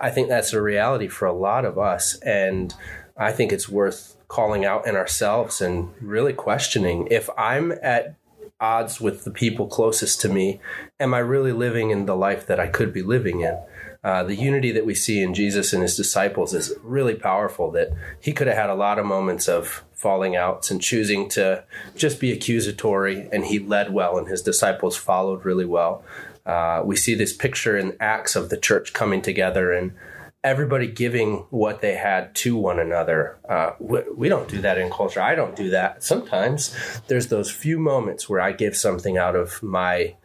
I 0.00 0.10
think 0.10 0.28
that's 0.28 0.52
a 0.52 0.62
reality 0.62 1.08
for 1.08 1.26
a 1.26 1.32
lot 1.32 1.64
of 1.64 1.78
us, 1.78 2.14
and 2.20 2.74
I 3.16 3.32
think 3.32 3.52
it's 3.52 3.68
worth 3.68 4.16
calling 4.28 4.64
out 4.64 4.86
in 4.86 4.94
ourselves 4.94 5.60
and 5.60 5.92
really 6.00 6.32
questioning 6.32 7.08
if 7.10 7.28
I'm 7.36 7.72
at 7.82 8.14
odds 8.60 9.00
with 9.00 9.24
the 9.24 9.30
people 9.30 9.66
closest 9.66 10.20
to 10.20 10.28
me, 10.28 10.60
am 10.98 11.14
I 11.14 11.18
really 11.18 11.52
living 11.52 11.90
in 11.90 12.06
the 12.06 12.16
life 12.16 12.46
that 12.46 12.60
I 12.60 12.66
could 12.66 12.92
be 12.92 13.02
living 13.02 13.40
in? 13.40 13.58
Uh, 14.02 14.22
the 14.22 14.34
unity 14.34 14.72
that 14.72 14.86
we 14.86 14.94
see 14.94 15.22
in 15.22 15.34
Jesus 15.34 15.72
and 15.72 15.82
his 15.82 15.96
disciples 15.96 16.54
is 16.54 16.72
really 16.82 17.14
powerful. 17.14 17.70
That 17.70 17.90
he 18.18 18.32
could 18.32 18.46
have 18.46 18.56
had 18.56 18.70
a 18.70 18.74
lot 18.74 18.98
of 18.98 19.04
moments 19.04 19.48
of 19.48 19.84
falling 19.92 20.34
outs 20.34 20.70
and 20.70 20.80
choosing 20.80 21.28
to 21.30 21.64
just 21.94 22.18
be 22.18 22.32
accusatory, 22.32 23.28
and 23.30 23.44
he 23.44 23.58
led 23.58 23.92
well, 23.92 24.16
and 24.16 24.26
his 24.26 24.40
disciples 24.40 24.96
followed 24.96 25.44
really 25.44 25.66
well. 25.66 26.02
Uh, 26.46 26.80
we 26.84 26.96
see 26.96 27.14
this 27.14 27.36
picture 27.36 27.76
in 27.76 27.96
Acts 28.00 28.34
of 28.34 28.48
the 28.48 28.56
church 28.56 28.94
coming 28.94 29.20
together 29.20 29.72
and 29.72 29.92
everybody 30.42 30.86
giving 30.86 31.44
what 31.50 31.80
they 31.80 31.94
had 31.94 32.34
to 32.34 32.56
one 32.56 32.78
another. 32.78 33.38
Uh, 33.48 33.72
we, 33.78 34.00
we 34.16 34.28
don't 34.28 34.48
do 34.48 34.60
that 34.62 34.78
in 34.78 34.90
culture. 34.90 35.20
I 35.20 35.34
don't 35.34 35.54
do 35.54 35.70
that. 35.70 36.02
Sometimes 36.02 36.74
there's 37.08 37.28
those 37.28 37.50
few 37.50 37.78
moments 37.78 38.28
where 38.28 38.40
I 38.40 38.52
give 38.52 38.76
something 38.76 39.18
out 39.18 39.36
of 39.36 39.62
my 39.62 40.16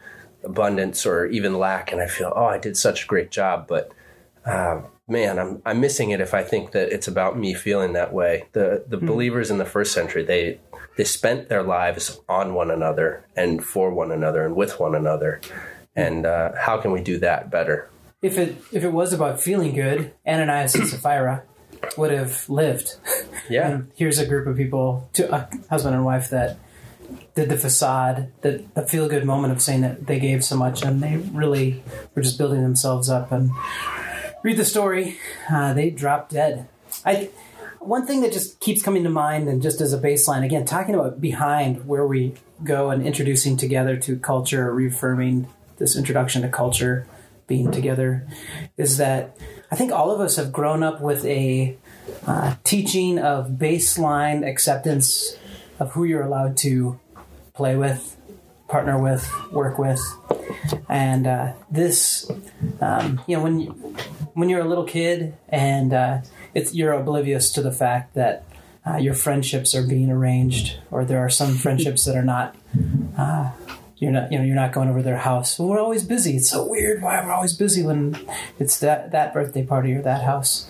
abundance 0.43 1.05
or 1.05 1.25
even 1.25 1.57
lack, 1.57 1.91
and 1.91 2.01
I 2.01 2.07
feel, 2.07 2.31
oh, 2.35 2.45
I 2.45 2.57
did 2.57 2.77
such 2.77 3.03
a 3.03 3.07
great 3.07 3.31
job, 3.31 3.67
but. 3.67 3.91
Uh, 4.45 4.83
man, 5.07 5.39
I'm 5.39 5.61
I'm 5.65 5.79
missing 5.79 6.11
it 6.11 6.21
if 6.21 6.35
I 6.35 6.43
think 6.43 6.71
that 6.73 6.89
it's 6.89 7.07
about 7.07 7.35
me 7.35 7.55
feeling 7.55 7.93
that 7.93 8.13
way. 8.13 8.45
The 8.51 8.83
the 8.87 8.97
believers 8.97 9.49
in 9.49 9.57
the 9.57 9.65
first 9.65 9.91
century, 9.91 10.23
they 10.23 10.59
they 10.97 11.03
spent 11.03 11.49
their 11.49 11.63
lives 11.63 12.19
on 12.29 12.53
one 12.53 12.71
another 12.71 13.25
and 13.35 13.63
for 13.63 13.91
one 13.91 14.11
another 14.11 14.45
and 14.45 14.55
with 14.55 14.79
one 14.79 14.95
another. 14.95 15.41
And 15.95 16.25
uh, 16.25 16.51
how 16.57 16.77
can 16.77 16.91
we 16.91 17.01
do 17.01 17.17
that 17.19 17.49
better? 17.49 17.89
If 18.25 18.37
it 18.37 18.57
if 18.71 18.83
it 18.83 18.91
was 18.91 19.13
about 19.13 19.41
feeling 19.41 19.75
good, 19.75 20.11
Ananias 20.25 20.73
and 20.75 20.87
Sapphira 20.87 21.43
would 21.97 22.11
have 22.11 22.49
lived. 22.49 22.95
Yeah, 23.47 23.69
And 23.69 23.91
here's 23.95 24.17
a 24.17 24.25
group 24.25 24.47
of 24.47 24.57
people, 24.57 25.07
two, 25.13 25.25
a 25.25 25.47
husband 25.69 25.93
and 25.93 26.03
wife, 26.03 26.31
that 26.31 26.57
did 27.35 27.47
the 27.47 27.57
facade, 27.57 28.31
the, 28.41 28.63
the 28.73 28.81
feel 28.87 29.07
good 29.07 29.23
moment 29.23 29.53
of 29.53 29.61
saying 29.61 29.81
that 29.81 30.07
they 30.07 30.19
gave 30.19 30.43
so 30.43 30.57
much, 30.57 30.81
and 30.81 31.03
they 31.03 31.17
really 31.17 31.83
were 32.15 32.23
just 32.23 32.39
building 32.39 32.63
themselves 32.63 33.07
up. 33.07 33.31
And 33.31 33.51
read 34.41 34.57
the 34.57 34.65
story, 34.65 35.19
uh, 35.47 35.75
they 35.75 35.91
dropped 35.91 36.31
dead. 36.31 36.67
I 37.05 37.29
one 37.79 38.07
thing 38.07 38.21
that 38.21 38.33
just 38.33 38.59
keeps 38.59 38.81
coming 38.81 39.03
to 39.03 39.11
mind, 39.11 39.47
and 39.47 39.61
just 39.61 39.79
as 39.79 39.93
a 39.93 39.99
baseline, 39.99 40.43
again, 40.43 40.65
talking 40.65 40.95
about 40.95 41.21
behind 41.21 41.85
where 41.85 42.07
we 42.07 42.33
go 42.63 42.89
and 42.89 43.05
introducing 43.05 43.57
together 43.57 43.95
to 43.97 44.17
culture, 44.17 44.73
reaffirming 44.73 45.47
this 45.77 45.95
introduction 45.95 46.41
to 46.41 46.49
culture, 46.49 47.05
being 47.47 47.71
together, 47.71 48.27
is 48.77 48.97
that 48.97 49.37
I 49.71 49.75
think 49.75 49.91
all 49.91 50.11
of 50.11 50.19
us 50.19 50.35
have 50.37 50.51
grown 50.51 50.83
up 50.83 51.01
with 51.01 51.25
a 51.25 51.77
uh, 52.25 52.55
teaching 52.63 53.19
of 53.19 53.51
baseline 53.51 54.47
acceptance 54.47 55.37
of 55.79 55.91
who 55.93 56.03
you're 56.03 56.23
allowed 56.23 56.57
to 56.57 56.99
play 57.53 57.75
with, 57.75 58.17
partner 58.67 59.01
with, 59.01 59.29
work 59.51 59.77
with, 59.77 60.01
and 60.89 61.27
uh, 61.27 61.53
this, 61.69 62.29
um, 62.81 63.21
you 63.27 63.35
know, 63.35 63.43
when 63.43 63.59
you, 63.59 63.71
when 64.33 64.49
you're 64.49 64.61
a 64.61 64.67
little 64.67 64.85
kid 64.85 65.35
and 65.49 65.93
uh, 65.93 66.21
you're 66.53 66.93
oblivious 66.93 67.51
to 67.51 67.61
the 67.61 67.71
fact 67.71 68.13
that 68.13 68.45
uh, 68.87 68.97
your 68.97 69.13
friendships 69.13 69.73
are 69.73 69.85
being 69.85 70.11
arranged, 70.11 70.77
or 70.91 71.05
there 71.05 71.19
are 71.19 71.29
some 71.29 71.55
friendships 71.55 72.05
that 72.05 72.15
are 72.15 72.23
not. 72.23 72.55
You're 73.97 74.11
not, 74.11 74.31
you 74.31 74.37
know, 74.37 74.43
you're 74.43 74.55
not 74.55 74.73
going 74.73 74.89
over 74.89 75.01
their 75.01 75.17
house. 75.17 75.57
Well, 75.57 75.69
we're 75.69 75.79
always 75.79 76.03
busy. 76.03 76.35
It's 76.35 76.49
so 76.49 76.67
weird. 76.67 77.01
Why 77.01 77.23
we're 77.23 77.31
always 77.31 77.53
busy 77.53 77.81
when 77.81 78.17
it's 78.59 78.79
that 78.79 79.11
that 79.11 79.33
birthday 79.33 79.65
party 79.65 79.93
or 79.93 80.01
that 80.01 80.23
house? 80.23 80.69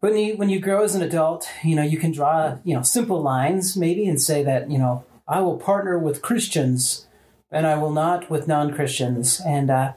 When 0.00 0.16
you 0.16 0.36
when 0.36 0.50
you 0.50 0.60
grow 0.60 0.82
as 0.82 0.94
an 0.94 1.02
adult, 1.02 1.48
you 1.64 1.74
know 1.74 1.82
you 1.82 1.98
can 1.98 2.12
draw 2.12 2.58
you 2.64 2.74
know 2.74 2.82
simple 2.82 3.22
lines 3.22 3.76
maybe 3.76 4.06
and 4.06 4.20
say 4.20 4.42
that 4.42 4.70
you 4.70 4.78
know 4.78 5.04
I 5.26 5.40
will 5.40 5.56
partner 5.56 5.98
with 5.98 6.22
Christians 6.22 7.06
and 7.50 7.66
I 7.66 7.76
will 7.76 7.90
not 7.90 8.30
with 8.30 8.46
non 8.46 8.74
Christians, 8.74 9.40
and 9.44 9.70
uh, 9.70 9.92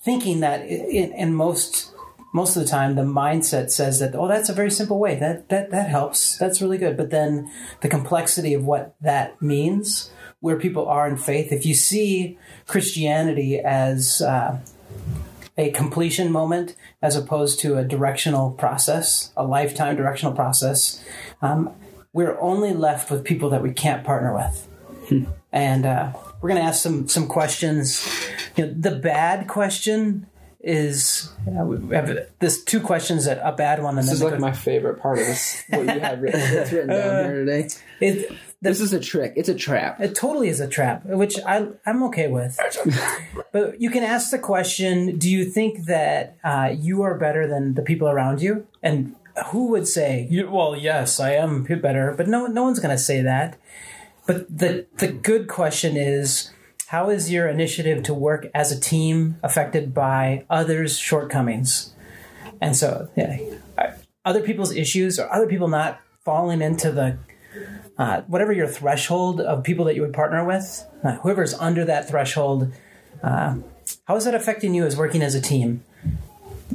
thinking 0.00 0.40
that 0.40 0.66
in, 0.66 1.12
in 1.12 1.34
most 1.34 1.92
most 2.34 2.56
of 2.56 2.62
the 2.62 2.68
time 2.68 2.94
the 2.94 3.02
mindset 3.02 3.70
says 3.70 3.98
that 4.00 4.14
oh 4.14 4.28
that's 4.28 4.48
a 4.48 4.54
very 4.54 4.70
simple 4.70 4.98
way. 4.98 5.18
That 5.18 5.48
that 5.48 5.70
that 5.70 5.88
helps. 5.88 6.36
That's 6.36 6.60
really 6.60 6.78
good, 6.78 6.96
but 6.96 7.10
then 7.10 7.50
the 7.80 7.88
complexity 7.88 8.54
of 8.54 8.64
what 8.64 8.94
that 9.00 9.40
means 9.40 10.10
where 10.42 10.58
people 10.58 10.86
are 10.88 11.08
in 11.08 11.16
faith 11.16 11.52
if 11.52 11.64
you 11.64 11.72
see 11.72 12.36
Christianity 12.66 13.60
as 13.60 14.20
uh, 14.20 14.58
a 15.56 15.70
completion 15.70 16.32
moment 16.32 16.74
as 17.00 17.14
opposed 17.16 17.60
to 17.60 17.78
a 17.78 17.84
directional 17.84 18.50
process, 18.50 19.32
a 19.36 19.44
lifetime 19.44 19.94
directional 19.96 20.34
process, 20.34 21.02
um, 21.42 21.72
we're 22.12 22.38
only 22.40 22.74
left 22.74 23.08
with 23.08 23.24
people 23.24 23.50
that 23.50 23.62
we 23.62 23.72
can't 23.72 24.04
partner 24.04 24.34
with. 24.34 24.68
And 25.52 25.86
uh, 25.86 26.12
we're 26.40 26.48
going 26.48 26.60
to 26.60 26.66
ask 26.66 26.82
some 26.82 27.06
some 27.06 27.28
questions. 27.28 28.08
You 28.56 28.66
know, 28.66 28.74
the 28.76 28.96
bad 28.96 29.46
question 29.46 30.26
is 30.60 31.30
uh, 31.46 31.64
we 31.64 31.94
have 31.94 32.10
this 32.38 32.64
two 32.64 32.80
questions 32.80 33.26
that 33.26 33.40
a 33.42 33.52
bad 33.52 33.82
one 33.82 33.98
and 33.98 34.08
This 34.08 34.18
then 34.20 34.28
is 34.28 34.32
like 34.32 34.40
my 34.40 34.52
favorite 34.52 35.00
part 35.00 35.18
of 35.18 35.26
this. 35.26 35.62
What 35.68 35.82
you 35.82 36.00
have 36.00 36.20
written, 36.20 36.40
written 36.40 36.88
down 36.88 37.24
here 37.24 37.44
today. 37.44 37.68
it, 38.00 38.32
This 38.62 38.80
is 38.80 38.92
a 38.92 39.00
trick. 39.00 39.32
It's 39.36 39.48
a 39.48 39.54
trap. 39.56 40.00
It 40.00 40.14
totally 40.14 40.48
is 40.48 40.60
a 40.60 40.68
trap, 40.68 41.04
which 41.04 41.36
I, 41.44 41.66
I'm 41.84 42.02
okay 42.04 42.28
with. 42.28 42.58
but 43.52 43.80
you 43.80 43.90
can 43.90 44.04
ask 44.04 44.30
the 44.30 44.38
question 44.38 45.18
Do 45.18 45.28
you 45.28 45.44
think 45.44 45.86
that 45.86 46.36
uh, 46.44 46.70
you 46.72 47.02
are 47.02 47.18
better 47.18 47.48
than 47.48 47.74
the 47.74 47.82
people 47.82 48.08
around 48.08 48.40
you? 48.40 48.66
And 48.82 49.16
who 49.46 49.66
would 49.68 49.88
say, 49.88 50.28
"You- 50.30 50.50
"Well, 50.50 50.76
yes, 50.76 51.18
I 51.18 51.32
am 51.32 51.64
better," 51.64 52.14
but 52.16 52.28
no, 52.28 52.46
no 52.46 52.62
one's 52.62 52.78
going 52.80 52.96
to 52.96 53.02
say 53.02 53.20
that. 53.22 53.58
But 54.26 54.46
the 54.56 54.86
the 54.98 55.08
good 55.08 55.48
question 55.48 55.96
is, 55.96 56.52
how 56.86 57.10
is 57.10 57.32
your 57.32 57.48
initiative 57.48 58.02
to 58.04 58.14
work 58.14 58.46
as 58.54 58.70
a 58.70 58.78
team 58.78 59.38
affected 59.42 59.92
by 59.92 60.44
others' 60.48 60.98
shortcomings? 60.98 61.94
And 62.60 62.76
so, 62.76 63.08
yeah, 63.16 63.38
other 64.24 64.42
people's 64.42 64.72
issues 64.72 65.18
or 65.18 65.28
other 65.32 65.48
people 65.48 65.66
not 65.66 66.00
falling 66.24 66.62
into 66.62 66.92
the 66.92 67.18
uh, 67.98 68.22
whatever 68.22 68.52
your 68.52 68.66
threshold 68.66 69.40
of 69.40 69.62
people 69.62 69.84
that 69.84 69.94
you 69.94 70.02
would 70.02 70.12
partner 70.12 70.44
with, 70.44 70.86
uh, 71.04 71.16
whoever's 71.16 71.54
under 71.54 71.84
that 71.84 72.08
threshold, 72.08 72.72
uh, 73.22 73.56
how 74.04 74.16
is 74.16 74.24
that 74.24 74.34
affecting 74.34 74.74
you 74.74 74.84
as 74.84 74.96
working 74.96 75.22
as 75.22 75.34
a 75.34 75.40
team? 75.40 75.84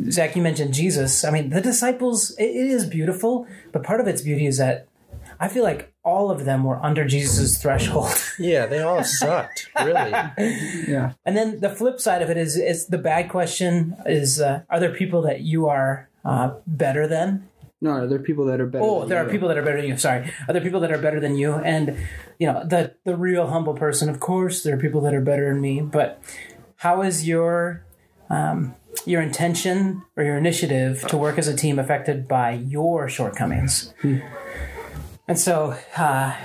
Zach, 0.09 0.35
you 0.35 0.41
mentioned 0.41 0.73
Jesus. 0.73 1.25
I 1.25 1.31
mean, 1.31 1.49
the 1.49 1.61
disciples, 1.61 2.31
it, 2.37 2.43
it 2.43 2.67
is 2.67 2.85
beautiful, 2.85 3.47
but 3.71 3.83
part 3.83 3.99
of 3.99 4.07
its 4.07 4.21
beauty 4.21 4.45
is 4.45 4.57
that 4.57 4.87
I 5.39 5.47
feel 5.47 5.63
like 5.63 5.93
all 6.03 6.31
of 6.31 6.45
them 6.45 6.63
were 6.63 6.83
under 6.83 7.05
Jesus' 7.05 7.57
threshold. 7.57 8.11
Yeah, 8.39 8.67
they 8.67 8.81
all 8.81 9.03
sucked. 9.03 9.69
Really. 9.83 10.11
Yeah. 10.87 11.13
and 11.25 11.35
then 11.35 11.59
the 11.59 11.69
flip 11.69 11.99
side 11.99 12.21
of 12.21 12.29
it 12.29 12.37
is, 12.37 12.55
is 12.55 12.87
the 12.87 12.99
bad 12.99 13.29
question 13.29 13.95
is, 14.05 14.39
uh, 14.39 14.61
are 14.69 14.79
there 14.79 14.93
people 14.93 15.23
that 15.23 15.41
you 15.41 15.67
are 15.67 16.07
uh, 16.23 16.53
better 16.67 17.07
than? 17.07 17.47
No, 17.79 17.91
are 17.91 18.07
there 18.07 18.19
people 18.19 18.45
that 18.45 18.59
are 18.59 18.65
better? 18.65 18.83
Oh, 18.83 19.05
there 19.05 19.23
are 19.23 19.29
people 19.29 19.47
that 19.49 19.57
are 19.57 19.61
better 19.63 19.81
than 19.81 19.89
you. 19.89 19.97
Sorry, 19.97 20.31
are 20.47 20.53
there 20.53 20.61
people 20.61 20.79
that 20.79 20.91
are 20.91 20.97
better 20.97 21.19
than 21.19 21.35
you? 21.35 21.53
And 21.53 21.97
you 22.39 22.47
know, 22.47 22.63
the 22.65 22.95
the 23.03 23.15
real 23.15 23.47
humble 23.47 23.75
person, 23.75 24.09
of 24.09 24.19
course, 24.19 24.63
there 24.63 24.75
are 24.75 24.79
people 24.79 25.01
that 25.01 25.13
are 25.13 25.21
better 25.21 25.49
than 25.49 25.61
me. 25.61 25.81
But 25.81 26.19
how 26.77 27.03
is 27.03 27.27
your 27.27 27.85
um, 28.31 28.73
your 29.05 29.21
intention 29.21 30.03
or 30.15 30.23
your 30.23 30.37
initiative 30.37 31.05
to 31.07 31.17
work 31.17 31.37
as 31.37 31.47
a 31.47 31.55
team 31.55 31.77
affected 31.77 32.27
by 32.27 32.53
your 32.53 33.07
shortcomings? 33.09 33.93
And 35.27 35.37
so, 35.37 35.77
uh, 35.97 36.35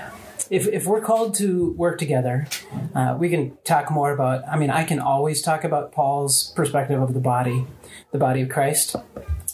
if 0.51 0.67
if 0.69 0.87
we're 0.87 1.01
called 1.01 1.35
to 1.37 1.73
work 1.79 1.99
together, 1.99 2.47
uh, 2.95 3.17
we 3.19 3.31
can 3.31 3.57
talk 3.65 3.91
more 3.91 4.13
about. 4.13 4.47
I 4.47 4.59
mean, 4.59 4.71
I 4.71 4.85
can 4.85 4.99
always 4.99 5.41
talk 5.41 5.65
about 5.65 5.93
Paul's 5.93 6.53
perspective 6.55 7.01
of 7.01 7.15
the 7.15 7.21
body, 7.21 7.65
the 8.11 8.19
body 8.19 8.43
of 8.43 8.51
Christ. 8.51 8.97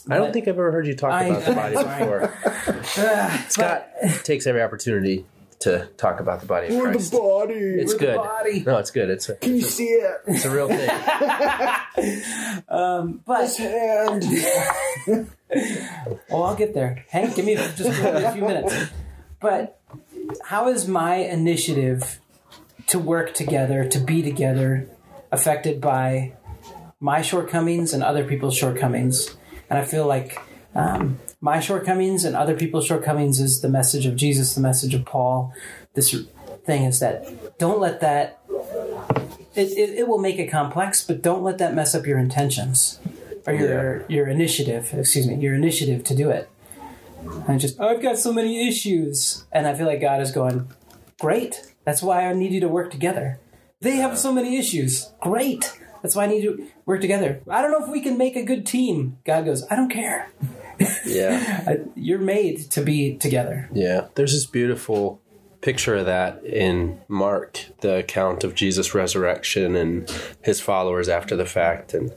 I 0.09 0.17
don't 0.17 0.33
think 0.33 0.47
I've 0.47 0.55
ever 0.55 0.71
heard 0.71 0.87
you 0.87 0.95
talk 0.95 1.11
I- 1.11 1.25
about 1.25 1.45
the 1.45 1.53
body 1.53 1.75
sorry. 1.81 1.99
before. 1.99 3.43
Scott 3.49 3.87
takes 4.23 4.47
every 4.47 4.61
opportunity 4.61 5.25
to 5.59 5.87
talk 5.97 6.21
about 6.21 6.39
the 6.39 6.45
body 6.45 6.67
of 6.67 6.75
We're 6.75 6.91
Christ. 6.91 7.11
the 7.11 7.17
body. 7.17 7.53
it's 7.53 7.91
We're 7.93 7.99
the 7.99 8.05
good. 8.05 8.15
body. 8.15 8.63
No, 8.65 8.77
it's 8.77 8.91
good. 8.91 9.09
It's 9.09 9.27
a, 9.27 9.35
Can 9.35 9.55
you 9.57 9.61
see 9.61 9.87
it? 9.87 10.21
it's 10.27 10.45
a 10.45 10.49
real 10.49 10.67
thing. 10.69 10.89
Um, 12.69 13.21
but 13.25 13.59
And 13.59 14.23
Well, 16.29 16.43
I'll 16.43 16.55
get 16.55 16.73
there. 16.73 17.03
Hank, 17.09 17.35
give 17.35 17.43
me 17.45 17.55
just 17.55 17.79
a 17.81 18.31
few 18.31 18.41
minutes. 18.43 18.73
But 19.41 19.79
how 20.45 20.69
is 20.69 20.87
my 20.87 21.15
initiative 21.15 22.19
to 22.87 22.99
work 22.99 23.33
together, 23.33 23.85
to 23.87 23.99
be 23.99 24.21
together, 24.21 24.87
affected 25.31 25.81
by 25.81 26.33
my 26.99 27.21
shortcomings 27.21 27.93
and 27.93 28.03
other 28.03 28.23
people's 28.23 28.55
shortcomings? 28.55 29.35
And 29.69 29.79
I 29.79 29.85
feel 29.85 30.07
like 30.07 30.39
um, 30.75 31.19
my 31.41 31.59
shortcomings 31.59 32.25
and 32.25 32.35
other 32.35 32.55
people's 32.55 32.85
shortcomings 32.85 33.39
is 33.39 33.61
the 33.61 33.69
message 33.69 34.05
of 34.05 34.15
Jesus, 34.15 34.55
the 34.55 34.61
message 34.61 34.93
of 34.93 35.05
Paul. 35.05 35.53
This 35.93 36.15
thing 36.65 36.83
is 36.83 36.99
that 36.99 37.57
don't 37.57 37.79
let 37.79 38.01
that. 38.01 38.39
It, 39.55 39.71
it, 39.77 39.99
it 39.99 40.07
will 40.07 40.19
make 40.19 40.37
it 40.37 40.47
complex, 40.47 41.05
but 41.05 41.21
don't 41.21 41.43
let 41.43 41.57
that 41.57 41.73
mess 41.73 41.95
up 41.95 42.05
your 42.05 42.19
intentions 42.19 42.99
or 43.47 43.53
your 43.53 44.05
your 44.07 44.27
initiative. 44.27 44.93
Excuse 44.93 45.27
me, 45.27 45.35
your 45.35 45.55
initiative 45.55 46.03
to 46.05 46.15
do 46.15 46.29
it. 46.29 46.49
And 47.47 47.59
just 47.59 47.79
I've 47.79 48.01
got 48.01 48.17
so 48.17 48.31
many 48.31 48.67
issues, 48.67 49.45
and 49.51 49.67
I 49.67 49.73
feel 49.73 49.87
like 49.87 50.01
God 50.01 50.21
is 50.21 50.31
going, 50.31 50.69
great. 51.19 51.73
That's 51.83 52.01
why 52.01 52.27
I 52.27 52.33
need 52.33 52.51
you 52.51 52.59
to 52.61 52.67
work 52.67 52.91
together. 52.91 53.39
They 53.81 53.97
have 53.97 54.17
so 54.17 54.31
many 54.31 54.57
issues. 54.57 55.11
Great. 55.19 55.78
That's 56.01 56.15
why 56.15 56.23
I 56.23 56.27
need 56.27 56.41
to 56.41 56.67
work 56.85 57.01
together. 57.01 57.41
I 57.49 57.61
don't 57.61 57.71
know 57.71 57.83
if 57.83 57.89
we 57.89 58.01
can 58.01 58.17
make 58.17 58.35
a 58.35 58.43
good 58.43 58.65
team. 58.65 59.17
God 59.25 59.45
goes, 59.45 59.65
I 59.69 59.75
don't 59.75 59.89
care. 59.91 60.31
Yeah. 61.05 61.63
I, 61.67 61.79
you're 61.95 62.19
made 62.19 62.71
to 62.71 62.81
be 62.81 63.17
together. 63.17 63.69
Yeah. 63.73 64.07
There's 64.15 64.31
this 64.31 64.45
beautiful 64.45 65.21
picture 65.61 65.95
of 65.95 66.05
that 66.05 66.43
in 66.45 67.01
Mark, 67.07 67.65
the 67.81 67.97
account 67.97 68.43
of 68.43 68.55
Jesus' 68.55 68.95
resurrection 68.95 69.75
and 69.75 70.09
his 70.41 70.61
followers 70.61 71.09
after 71.09 71.35
the 71.35 71.45
fact. 71.45 71.93
And 71.93 72.13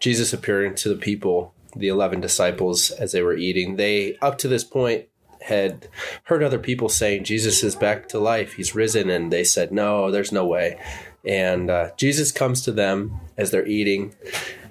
Jesus 0.00 0.32
appearing 0.32 0.76
to 0.76 0.88
the 0.88 0.96
people, 0.96 1.54
the 1.76 1.88
11 1.88 2.20
disciples, 2.20 2.90
as 2.90 3.12
they 3.12 3.22
were 3.22 3.36
eating. 3.36 3.76
They, 3.76 4.16
up 4.18 4.38
to 4.38 4.48
this 4.48 4.64
point, 4.64 5.06
had 5.42 5.88
heard 6.24 6.42
other 6.42 6.58
people 6.58 6.88
saying, 6.88 7.24
Jesus 7.24 7.62
is 7.62 7.76
back 7.76 8.08
to 8.08 8.18
life. 8.18 8.54
He's 8.54 8.74
risen. 8.74 9.10
And 9.10 9.32
they 9.32 9.44
said, 9.44 9.72
No, 9.72 10.10
there's 10.10 10.32
no 10.32 10.46
way. 10.46 10.80
And 11.24 11.70
uh, 11.70 11.90
Jesus 11.96 12.32
comes 12.32 12.62
to 12.62 12.72
them 12.72 13.20
as 13.36 13.50
they're 13.50 13.66
eating 13.66 14.14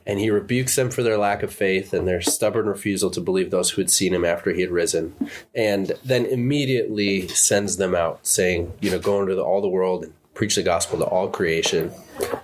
and 0.05 0.19
he 0.19 0.29
rebukes 0.29 0.75
them 0.75 0.91
for 0.91 1.03
their 1.03 1.17
lack 1.17 1.41
of 1.43 1.53
faith 1.53 1.93
and 1.93 2.07
their 2.07 2.21
stubborn 2.21 2.67
refusal 2.67 3.09
to 3.11 3.21
believe 3.21 3.49
those 3.49 3.71
who 3.71 3.81
had 3.81 3.89
seen 3.89 4.13
him 4.13 4.23
after 4.23 4.53
he 4.53 4.61
had 4.61 4.69
risen, 4.69 5.15
and 5.55 5.93
then 6.03 6.25
immediately 6.25 7.27
sends 7.29 7.77
them 7.77 7.95
out, 7.95 8.25
saying, 8.25 8.71
You 8.81 8.91
know, 8.91 8.99
go 8.99 9.21
into 9.21 9.35
the, 9.35 9.43
all 9.43 9.61
the 9.61 9.67
world 9.67 10.03
and 10.03 10.13
preach 10.35 10.55
the 10.55 10.63
gospel 10.63 10.99
to 10.99 11.05
all 11.05 11.29
creation. 11.29 11.91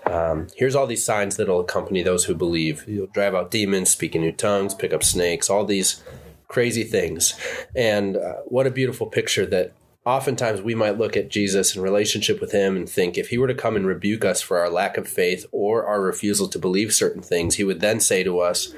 Um, 0.06 0.48
here's 0.56 0.76
all 0.76 0.88
these 0.88 1.06
signs 1.06 1.38
that'll 1.38 1.60
accompany 1.60 2.02
those 2.02 2.26
who 2.26 2.34
believe. 2.34 2.88
You'll 2.88 3.08
drive 3.08 3.36
out 3.36 3.52
demons, 3.52 3.92
speak 3.92 4.16
in 4.16 4.22
new 4.22 4.32
tongues, 4.32 4.74
pick 4.74 4.94
up 4.94 5.04
snakes, 5.04 5.50
all 5.50 5.66
these 5.66 6.02
crazy 6.48 6.84
things. 6.84 7.36
And 7.76 8.18
uh, 8.18 8.38
what 8.46 8.68
a 8.68 8.72
beautiful 8.72 9.08
picture 9.08 9.46
that 9.48 9.74
oftentimes 10.06 10.62
we 10.62 10.76
might 10.76 10.98
look 10.98 11.16
at 11.16 11.30
Jesus 11.30 11.76
in 11.76 11.82
relationship 11.82 12.42
with 12.42 12.52
him 12.52 12.76
and 12.76 12.90
think 12.90 13.18
if 13.18 13.30
he 13.30 13.38
were 13.38 13.48
to 13.48 13.54
come 13.54 13.76
and 13.76 13.86
rebuke 13.86 14.26
us 14.26 14.42
for 14.42 14.58
our 14.58 14.70
lack 14.70 14.98
of 14.98 15.08
faith 15.08 15.46
or 15.52 15.86
our 15.86 16.02
refusal 16.02 16.48
to 16.48 16.60
believe 16.60 16.94
certain 16.94 17.22
things, 17.22 17.56
he 17.56 17.64
would 17.64 17.82
then 17.82 18.00
say 18.00 18.24
to 18.24 18.40
us, 18.40 18.74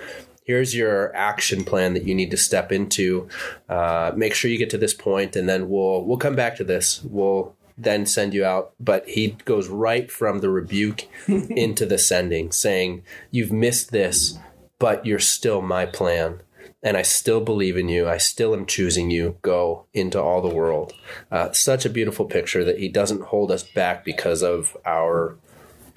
Here's 0.46 0.76
your 0.76 1.16
action 1.16 1.64
plan 1.64 1.94
that 1.94 2.04
you 2.04 2.14
need 2.14 2.30
to 2.32 2.38
step 2.38 2.74
into. 2.74 3.30
Uh, 3.70 4.12
make 4.14 4.34
sure 4.34 4.52
you 4.52 4.58
get 4.58 4.70
to 4.72 4.78
this 4.78 4.94
point, 4.94 5.38
and 5.38 5.48
then 5.48 5.70
we'll 5.70 6.04
we'll 6.04 6.18
come 6.18 6.36
back 6.36 6.58
to 6.58 6.66
this. 6.66 7.02
We'll 7.02 7.56
then 7.78 8.06
send 8.06 8.34
you 8.34 8.44
out. 8.44 8.74
But 8.78 9.08
he 9.08 9.38
goes 9.46 9.70
right 9.70 10.12
from 10.12 10.40
the 10.40 10.50
rebuke 10.50 11.08
into 11.28 11.86
the 11.86 11.98
sending, 11.98 12.52
saying, 12.52 13.04
You've 13.32 13.54
missed 13.54 13.92
this, 13.92 14.38
but 14.80 15.06
you're 15.06 15.18
still 15.18 15.62
my 15.62 15.86
plan 15.86 16.42
and 16.84 16.98
I 16.98 17.02
still 17.02 17.40
believe 17.40 17.78
in 17.78 17.88
you. 17.88 18.08
I 18.08 18.18
still 18.18 18.54
am 18.54 18.66
choosing 18.66 19.10
you. 19.10 19.38
Go 19.42 19.86
into 19.94 20.22
all 20.22 20.42
the 20.42 20.54
world. 20.54 20.94
Uh, 21.32 21.52
such 21.52 21.86
a 21.86 21.90
beautiful 21.90 22.26
picture 22.26 22.64
that 22.66 22.80
he 22.80 22.90
doesn't 22.90 23.24
hold 23.24 23.52
us 23.52 23.64
back 23.64 24.04
because 24.04 24.44
of 24.44 24.76
our 24.86 25.38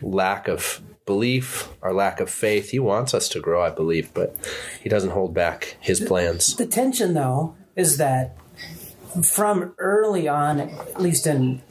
lack 0.01 0.47
of 0.49 0.81
belief, 1.05 1.69
our 1.83 1.93
lack 1.93 2.21
of 2.21 2.31
faith. 2.31 2.71
He 2.71 2.79
wants 2.79 3.15
us 3.15 3.29
to 3.31 3.41
grow, 3.41 3.63
I 3.63 3.71
believe, 3.71 4.13
but 4.15 4.37
he 4.81 4.89
doesn't 4.89 5.11
hold 5.11 5.35
back 5.35 5.77
his 5.81 6.01
plans. 6.01 6.55
The 6.57 6.67
tension, 6.67 7.15
though, 7.15 7.57
is 7.75 7.97
that 7.99 8.37
from 9.25 9.75
early 9.79 10.29
on, 10.29 10.61
at 10.61 11.01
least 11.01 11.27
in 11.27 11.63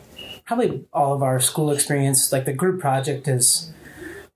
probably 0.45 0.86
all 0.93 1.13
of 1.13 1.23
our 1.23 1.39
school 1.39 1.71
experience, 1.71 2.32
like 2.32 2.45
the 2.45 2.54
group 2.54 2.80
project 2.80 3.28
is, 3.28 3.71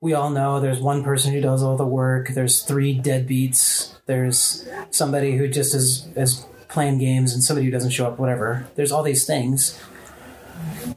we 0.02 0.14
all 0.14 0.30
know 0.30 0.60
there's 0.60 0.80
one 0.80 1.04
person 1.04 1.34
who 1.34 1.42
does 1.42 1.62
all 1.62 1.76
the 1.76 1.86
work, 1.86 2.30
there's 2.30 2.64
three 2.64 2.98
deadbeats, 2.98 3.94
there's 4.06 4.68
somebody 4.92 5.38
who 5.38 5.48
just 5.48 5.76
is, 5.76 6.08
is 6.16 6.46
playing 6.70 7.00
games, 7.00 7.34
and 7.34 7.44
somebody 7.44 7.66
who 7.66 7.72
doesn't 7.72 7.92
show 7.92 8.08
up, 8.08 8.18
whatever. 8.18 8.68
There's 8.76 8.92
all 8.92 9.04
these 9.04 9.26
things. 9.26 9.80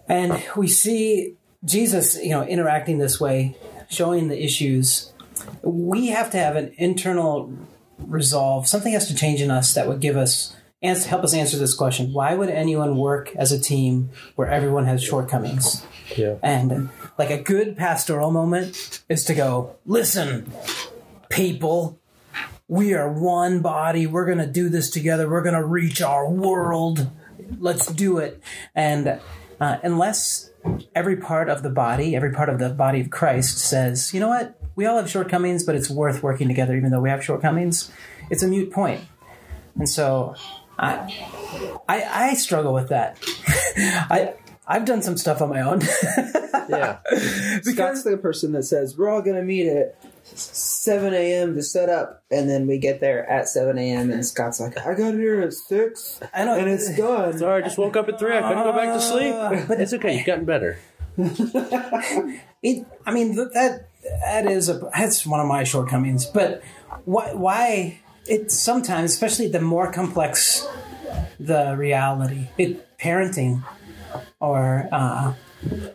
And 0.09 0.43
we 0.57 0.69
see 0.69 1.35
Jesus, 1.65 2.23
you 2.23 2.31
know, 2.31 2.45
interacting 2.45 2.99
this 2.99 3.21
way, 3.21 3.57
showing 3.89 4.29
the 4.29 4.43
issues. 4.43 5.13
We 5.63 6.09
have 6.09 6.31
to 6.31 6.39
have 6.39 6.57
an 6.57 6.73
internal 6.77 7.53
resolve. 7.99 8.69
Something 8.69 8.93
has 8.93 9.09
to 9.09 9.15
change 9.15 9.41
in 9.41 9.51
us 9.51 9.75
that 9.75 9.89
would 9.89 10.01
give 10.01 10.17
us 10.17 10.57
answer, 10.83 11.09
help 11.09 11.25
us 11.25 11.35
answer 11.35 11.57
this 11.59 11.75
question: 11.75 12.13
Why 12.13 12.35
would 12.35 12.49
anyone 12.49 12.97
work 12.97 13.35
as 13.37 13.53
a 13.53 13.59
team 13.59 14.11
where 14.37 14.49
everyone 14.49 14.87
has 14.87 15.03
shortcomings? 15.03 15.85
Yeah. 16.17 16.37
And 16.43 16.91
like 17.19 17.31
a 17.31 17.41
good 17.41 17.77
pastoral 17.77 18.31
moment 18.31 19.03
is 19.09 19.25
to 19.25 19.35
go, 19.35 19.77
listen, 19.87 20.53
people, 21.29 21.99
we 22.69 22.95
are 22.95 23.11
one 23.11 23.61
body. 23.61 24.07
We're 24.07 24.27
going 24.27 24.39
to 24.39 24.47
do 24.47 24.69
this 24.69 24.91
together. 24.91 25.29
We're 25.29 25.43
going 25.43 25.55
to 25.55 25.65
reach 25.65 26.03
our 26.03 26.29
world. 26.29 27.11
Let's 27.59 27.87
do 27.87 28.19
it. 28.19 28.43
And 28.75 29.21
uh, 29.61 29.79
unless 29.83 30.51
every 30.95 31.17
part 31.17 31.49
of 31.49 31.63
the 31.63 31.71
body, 31.71 32.17
every 32.17 32.33
part 32.33 32.49
of 32.49 32.59
the 32.59 32.71
body 32.71 33.01
of 33.01 33.11
Christ 33.11 33.59
says, 33.59 34.13
you 34.15 34.21
know 34.21 34.29
what? 34.29 34.59
We 34.75 34.87
all 34.87 34.97
have 34.97 35.11
shortcomings, 35.11 35.65
but 35.65 35.75
it's 35.75 35.91
worth 35.91 36.23
working 36.23 36.49
together 36.49 36.75
even 36.75 36.91
though 36.91 37.01
we 37.01 37.11
have 37.11 37.23
shortcomings. 37.23 37.91
It's 38.31 38.43
a 38.43 38.49
mute 38.49 38.71
point. 38.71 39.03
And 39.79 39.89
so 39.89 40.35
I, 40.79 41.81
I, 41.89 42.31
I 42.31 42.35
struggle 42.35 42.73
with 42.73 42.89
that. 42.89 43.19
I, 43.77 44.35
I've 44.67 44.85
done 44.85 45.03
some 45.03 45.17
stuff 45.17 45.43
on 45.43 45.51
my 45.51 45.61
own. 45.61 45.81
Yeah. 46.69 47.01
Scott's 47.63 48.05
the 48.05 48.17
person 48.17 48.53
that 48.53 48.63
says 48.63 48.97
we're 48.97 49.11
all 49.11 49.21
gonna 49.21 49.43
meet 49.43 49.67
at 49.67 49.97
7 50.25 51.13
a.m. 51.13 51.57
to 51.57 51.63
set 51.63 51.89
up, 51.89 52.23
and 52.31 52.49
then 52.49 52.67
we 52.67 52.79
get 52.79 53.01
there 53.01 53.29
at 53.29 53.49
7 53.49 53.77
a.m. 53.77 54.11
and 54.11 54.25
Scott's 54.25 54.61
like, 54.61 54.79
I 54.79 54.95
got 54.95 55.15
here 55.15 55.41
at 55.43 55.53
six, 55.53 56.21
I 56.33 56.45
know, 56.45 56.57
and 56.57 56.69
it's 56.69 56.97
done. 56.97 57.37
Sorry, 57.37 57.63
I 57.63 57.65
just 57.65 57.79
woke 57.79 57.97
up 57.97 58.09
at 58.09 58.19
three. 58.19 58.37
I 58.37 58.43
couldn't 58.43 58.63
go 58.63 58.73
back 58.73 58.95
to 58.95 59.01
sleep. 59.01 59.35
Uh, 59.35 59.65
but 59.67 59.81
it's 59.81 59.93
okay. 59.95 60.17
You've 60.17 60.27
gotten 60.27 60.45
better. 60.45 60.79
It, 62.63 62.87
I 63.05 63.13
mean, 63.13 63.35
that 63.35 63.89
that 64.25 64.47
is 64.47 64.69
a 64.69 64.89
that's 64.97 65.27
one 65.27 65.41
of 65.41 65.49
my 65.49 65.65
shortcomings. 65.65 66.27
But 66.27 66.63
why? 67.05 67.35
Why? 67.35 67.99
It 68.27 68.53
sometimes, 68.53 69.13
especially 69.13 69.49
the 69.49 69.61
more 69.61 69.91
complex 69.91 70.67
the 71.41 71.75
reality, 71.77 72.49
it 72.57 72.99
parenting 72.99 73.65
or 74.41 74.89
uh, 74.93 75.35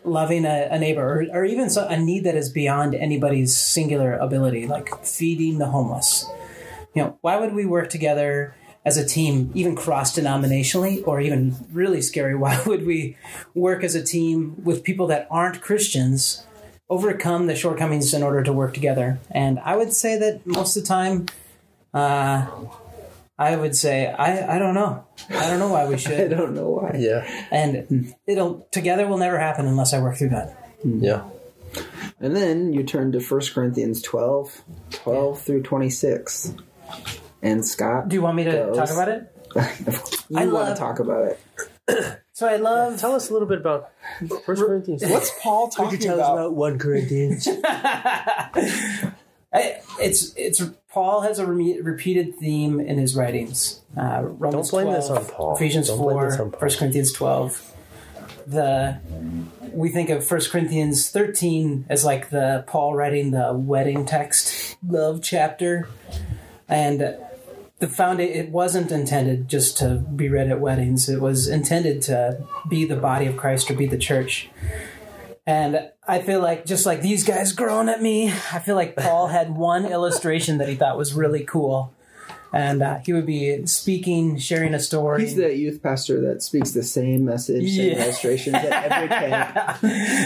loving 0.04 0.44
a, 0.44 0.68
a 0.70 0.78
neighbor, 0.78 1.02
or, 1.02 1.40
or 1.40 1.44
even 1.44 1.70
so, 1.70 1.86
a 1.86 1.98
need 1.98 2.24
that 2.24 2.34
is 2.34 2.50
beyond 2.50 2.94
anybody's 2.94 3.56
singular 3.56 4.14
ability, 4.14 4.66
like 4.66 5.04
feeding 5.04 5.58
the 5.58 5.66
homeless. 5.66 6.26
You 6.94 7.02
know, 7.02 7.18
why 7.20 7.36
would 7.36 7.54
we 7.54 7.64
work 7.64 7.90
together? 7.90 8.54
As 8.84 8.96
a 8.96 9.04
team, 9.04 9.50
even 9.54 9.76
cross 9.76 10.16
denominationally, 10.16 11.06
or 11.06 11.20
even 11.20 11.56
really 11.72 12.00
scary, 12.00 12.34
why 12.36 12.62
would 12.64 12.86
we 12.86 13.18
work 13.52 13.84
as 13.84 13.94
a 13.94 14.02
team 14.02 14.64
with 14.64 14.82
people 14.82 15.06
that 15.08 15.28
aren't 15.30 15.60
Christians 15.60 16.46
overcome 16.90 17.46
the 17.46 17.54
shortcomings 17.54 18.14
in 18.14 18.22
order 18.22 18.42
to 18.42 18.52
work 18.52 18.72
together. 18.72 19.18
And 19.30 19.58
I 19.60 19.76
would 19.76 19.92
say 19.92 20.18
that 20.18 20.46
most 20.46 20.76
of 20.76 20.82
the 20.82 20.88
time, 20.88 21.26
uh, 21.94 22.46
I 23.38 23.56
would 23.56 23.76
say 23.76 24.06
I, 24.10 24.56
I 24.56 24.58
don't 24.58 24.74
know. 24.74 25.04
I 25.30 25.48
don't 25.48 25.58
know 25.58 25.68
why 25.68 25.86
we 25.86 25.96
should. 26.04 26.32
I 26.32 26.36
don't 26.36 26.54
know 26.54 26.70
why. 26.70 26.96
Yeah. 26.98 27.24
And 27.50 28.14
it'll 28.26 28.66
together 28.72 29.06
will 29.06 29.18
never 29.18 29.38
happen 29.38 29.66
unless 29.66 29.92
I 29.94 30.00
work 30.00 30.16
through 30.16 30.30
that. 30.30 30.72
Yeah. 30.84 31.28
And 32.20 32.34
then 32.34 32.72
you 32.72 32.82
turn 32.82 33.12
to 33.12 33.20
1 33.20 33.40
Corinthians 33.54 34.02
12, 34.02 34.62
12 34.90 35.40
through 35.40 35.62
26. 35.62 36.54
And 37.42 37.64
Scott, 37.64 38.08
Do 38.08 38.14
you 38.16 38.22
want 38.22 38.36
me 38.36 38.44
to 38.44 38.50
Goes. 38.50 38.76
talk 38.76 38.90
about 38.90 39.08
it? 39.08 39.32
you 40.28 40.36
I 40.38 40.44
want 40.46 40.52
love- 40.52 40.68
to 40.74 40.80
talk 40.80 40.98
about 40.98 41.24
it. 41.26 41.40
So 42.32 42.46
I 42.46 42.56
love. 42.56 42.98
Tell 43.00 43.14
us 43.14 43.30
a 43.30 43.32
little 43.32 43.48
bit 43.48 43.58
about 43.58 43.90
First 44.44 44.62
Corinthians. 44.62 45.02
What's 45.06 45.30
Paul 45.42 45.68
talking 45.68 46.06
about? 46.08 46.54
one 46.54 46.78
Corinthians? 46.78 47.48
I, 49.52 49.80
it's 50.00 50.34
it's 50.36 50.62
Paul 50.98 51.20
has 51.20 51.38
a 51.38 51.46
re- 51.46 51.80
repeated 51.80 52.34
theme 52.40 52.80
in 52.80 52.98
his 52.98 53.14
writings. 53.14 53.82
Uh, 53.96 54.22
Romans 54.24 54.72
blame 54.72 54.86
12, 54.86 55.00
this 55.00 55.10
on 55.10 55.24
Paul. 55.26 55.54
Ephesians 55.54 55.86
Don't 55.86 55.98
blame 55.98 56.16
four, 56.16 56.30
this 56.30 56.40
on 56.40 56.50
1 56.50 56.70
Corinthians 56.76 57.12
twelve. 57.12 57.72
The 58.48 58.98
we 59.72 59.90
think 59.90 60.10
of 60.10 60.28
1 60.28 60.40
Corinthians 60.50 61.08
thirteen 61.08 61.84
as 61.88 62.04
like 62.04 62.30
the 62.30 62.64
Paul 62.66 62.96
writing 62.96 63.30
the 63.30 63.52
wedding 63.52 64.06
text, 64.06 64.76
love 64.84 65.22
chapter, 65.22 65.88
and 66.68 67.16
the 67.78 67.86
found 67.86 68.18
it 68.18 68.48
wasn't 68.48 68.90
intended 68.90 69.46
just 69.46 69.78
to 69.78 69.98
be 69.98 70.28
read 70.28 70.50
at 70.50 70.58
weddings. 70.60 71.08
It 71.08 71.20
was 71.20 71.46
intended 71.46 72.02
to 72.02 72.44
be 72.68 72.84
the 72.86 72.96
body 72.96 73.26
of 73.26 73.36
Christ 73.36 73.70
or 73.70 73.74
be 73.74 73.86
the 73.86 73.98
church. 73.98 74.50
And 75.48 75.90
I 76.06 76.20
feel 76.20 76.40
like 76.42 76.66
just 76.66 76.84
like 76.84 77.00
these 77.00 77.24
guys 77.24 77.52
growing 77.54 77.88
at 77.88 78.02
me, 78.02 78.28
I 78.28 78.58
feel 78.58 78.74
like 78.74 78.96
Paul 78.96 79.28
had 79.28 79.56
one 79.56 79.86
illustration 79.86 80.58
that 80.58 80.68
he 80.68 80.74
thought 80.74 80.98
was 80.98 81.14
really 81.14 81.42
cool. 81.42 81.94
And 82.52 82.82
uh, 82.82 82.98
he 83.04 83.12
would 83.14 83.24
be 83.26 83.66
speaking, 83.66 84.38
sharing 84.38 84.72
a 84.74 84.78
story. 84.78 85.22
He's 85.22 85.36
the 85.36 85.54
youth 85.54 85.82
pastor 85.82 86.20
that 86.28 86.42
speaks 86.42 86.72
the 86.72 86.82
same 86.82 87.24
message, 87.24 87.68
same 87.74 87.92
Yeah. 87.92 88.04
illustrations 88.04 88.56
at 88.56 88.92
every 88.92 89.08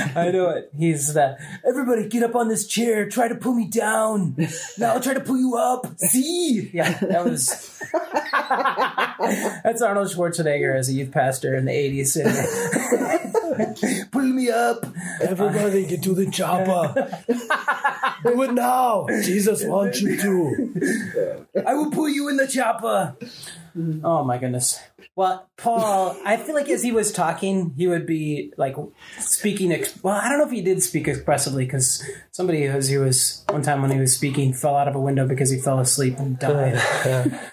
camp. 0.03 0.17
I 0.17 0.31
know 0.33 0.51
it. 0.51 0.71
He's 0.77 1.15
the 1.15 1.37
everybody 1.69 2.09
get 2.09 2.23
up 2.25 2.35
on 2.37 2.49
this 2.49 2.67
chair, 2.67 3.09
try 3.09 3.27
to 3.29 3.35
pull 3.37 3.55
me 3.55 3.67
down. 3.69 4.35
Now 4.79 4.95
I'll 4.95 5.01
try 5.01 5.15
to 5.15 5.21
pull 5.21 5.39
you 5.39 5.57
up. 5.57 5.87
See? 5.99 6.71
Yeah, 6.73 6.93
that 6.99 7.25
was 7.25 7.81
That's 9.65 9.83
Arnold 9.83 10.09
Schwarzenegger 10.09 10.77
as 10.77 10.89
a 10.89 10.93
youth 10.93 11.11
pastor 11.13 11.55
in 11.57 11.65
the 11.65 11.73
eighties. 11.73 12.17
pull 14.13 14.23
me 14.23 14.51
up. 14.51 14.87
Everybody 15.21 15.87
get 15.87 16.03
to 16.05 16.15
the 16.15 16.31
chopper. 16.31 17.23
Do 18.25 18.43
it 18.43 18.53
now. 18.53 19.07
Jesus 19.23 19.65
wants 19.65 20.01
you 20.01 20.17
to. 20.17 21.47
I 21.67 21.75
will 21.75 21.91
pull 21.91 22.09
you 22.09 22.29
in 22.29 22.37
the 22.37 22.47
chopper. 22.47 23.17
Oh 24.05 24.23
my 24.25 24.39
goodness. 24.39 24.79
Well, 25.17 25.49
Paul, 25.57 26.17
I 26.25 26.37
feel 26.37 26.55
like 26.55 26.69
as 26.69 26.83
he 26.83 26.93
was 26.93 27.13
talking, 27.13 27.75
he 27.77 27.87
would 27.87 28.07
be 28.07 28.53
like 28.57 28.77
speaking. 29.19 29.73
Ex- 29.73 30.03
well, 30.03 30.15
I 30.15 30.29
don't 30.29 30.39
know 30.39 30.47
if 30.47 30.51
he 30.51 30.63
did 30.63 30.83
speak 30.83 31.09
expressively 31.09 31.65
because 31.65 32.05
somebody, 32.31 32.65
as 32.65 32.89
he 32.89 32.99
was 32.99 33.45
one 33.49 33.63
time 33.63 33.83
when 33.83 33.91
he 33.91 33.99
was 33.99 34.15
speaking, 34.15 34.53
fell 34.53 34.77
out 34.77 34.89
of 34.89 34.95
a 34.95 35.01
window 35.01 35.27
because 35.27 35.51
he 35.51 35.59
fell 35.59 35.79
asleep 35.81 36.19
and 36.19 36.39
died. 36.39 36.81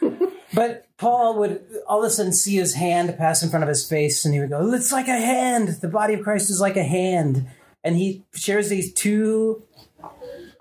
but 0.54 0.86
Paul 0.98 1.40
would 1.40 1.64
all 1.88 2.04
of 2.04 2.08
a 2.08 2.10
sudden 2.10 2.34
see 2.34 2.56
his 2.56 2.74
hand 2.74 3.16
pass 3.18 3.44
in 3.44 3.50
front 3.50 3.64
of 3.64 3.70
his 3.70 3.88
face, 3.88 4.26
and 4.26 4.34
he 4.34 4.40
would 4.40 4.50
go, 4.50 4.74
"It's 4.74 4.92
like 4.92 5.08
a 5.08 5.20
hand. 5.20 5.70
The 5.82 5.88
body 5.88 6.16
of 6.16 6.24
Christ 6.24 6.50
is 6.50 6.62
like 6.62 6.78
a 6.78 6.84
hand." 6.84 7.48
And 7.84 7.96
he 7.96 8.26
shares 8.34 8.68
these 8.68 8.92
two 8.92 9.64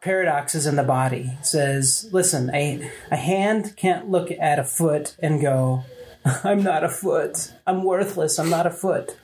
paradoxes 0.01 0.67
in 0.67 0.77
the 0.77 0.83
body. 0.85 1.23
He 1.23 1.45
says, 1.45 2.09
listen, 2.13 2.51
a, 2.55 2.91
a 3.11 3.17
hand 3.17 3.75
can't 3.77 4.09
look 4.09 4.31
at 4.31 4.59
a 4.59 4.65
foot 4.65 5.17
and 5.21 5.41
go, 5.41 5.85
I'm 6.45 6.63
not 6.63 6.85
a 6.85 6.89
foot. 6.89 7.53
I'm 7.67 7.85
worthless. 7.85 8.39
I'm 8.39 8.51
not 8.51 8.67
a 8.67 8.71
foot. 8.71 9.17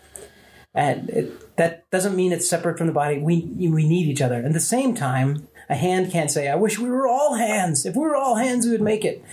And 0.75 1.09
it, 1.11 1.57
that 1.57 1.89
doesn't 1.91 2.17
mean 2.17 2.33
it's 2.33 2.49
separate 2.49 2.79
from 2.79 2.89
the 2.89 2.93
body. 2.93 3.19
We, 3.19 3.43
we 3.43 3.89
need 3.89 4.09
each 4.09 4.21
other. 4.21 4.43
At 4.43 4.53
the 4.53 4.61
same 4.61 4.95
time, 4.95 5.47
a 5.69 5.77
hand 5.77 6.11
can't 6.11 6.31
say, 6.31 6.49
I 6.49 6.57
wish 6.57 6.79
we 6.79 6.91
were 6.91 7.07
all 7.07 7.35
hands. 7.35 7.87
If 7.87 7.95
we 7.95 8.03
were 8.03 8.17
all 8.17 8.37
hands, 8.37 8.67
we 8.67 8.73
would 8.73 8.83
make 8.83 9.05
it. 9.05 9.25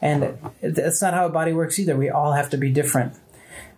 And 0.00 0.38
that's 0.60 1.00
not 1.00 1.14
how 1.14 1.26
a 1.26 1.30
body 1.30 1.52
works 1.52 1.78
either. 1.78 1.96
We 1.96 2.10
all 2.10 2.32
have 2.32 2.50
to 2.50 2.56
be 2.56 2.70
different. 2.70 3.14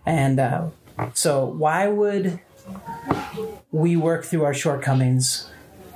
And 0.05 0.39
uh, 0.39 0.69
so, 1.13 1.45
why 1.45 1.87
would 1.87 2.39
we 3.71 3.95
work 3.95 4.25
through 4.25 4.43
our 4.43 4.53
shortcomings 4.53 5.49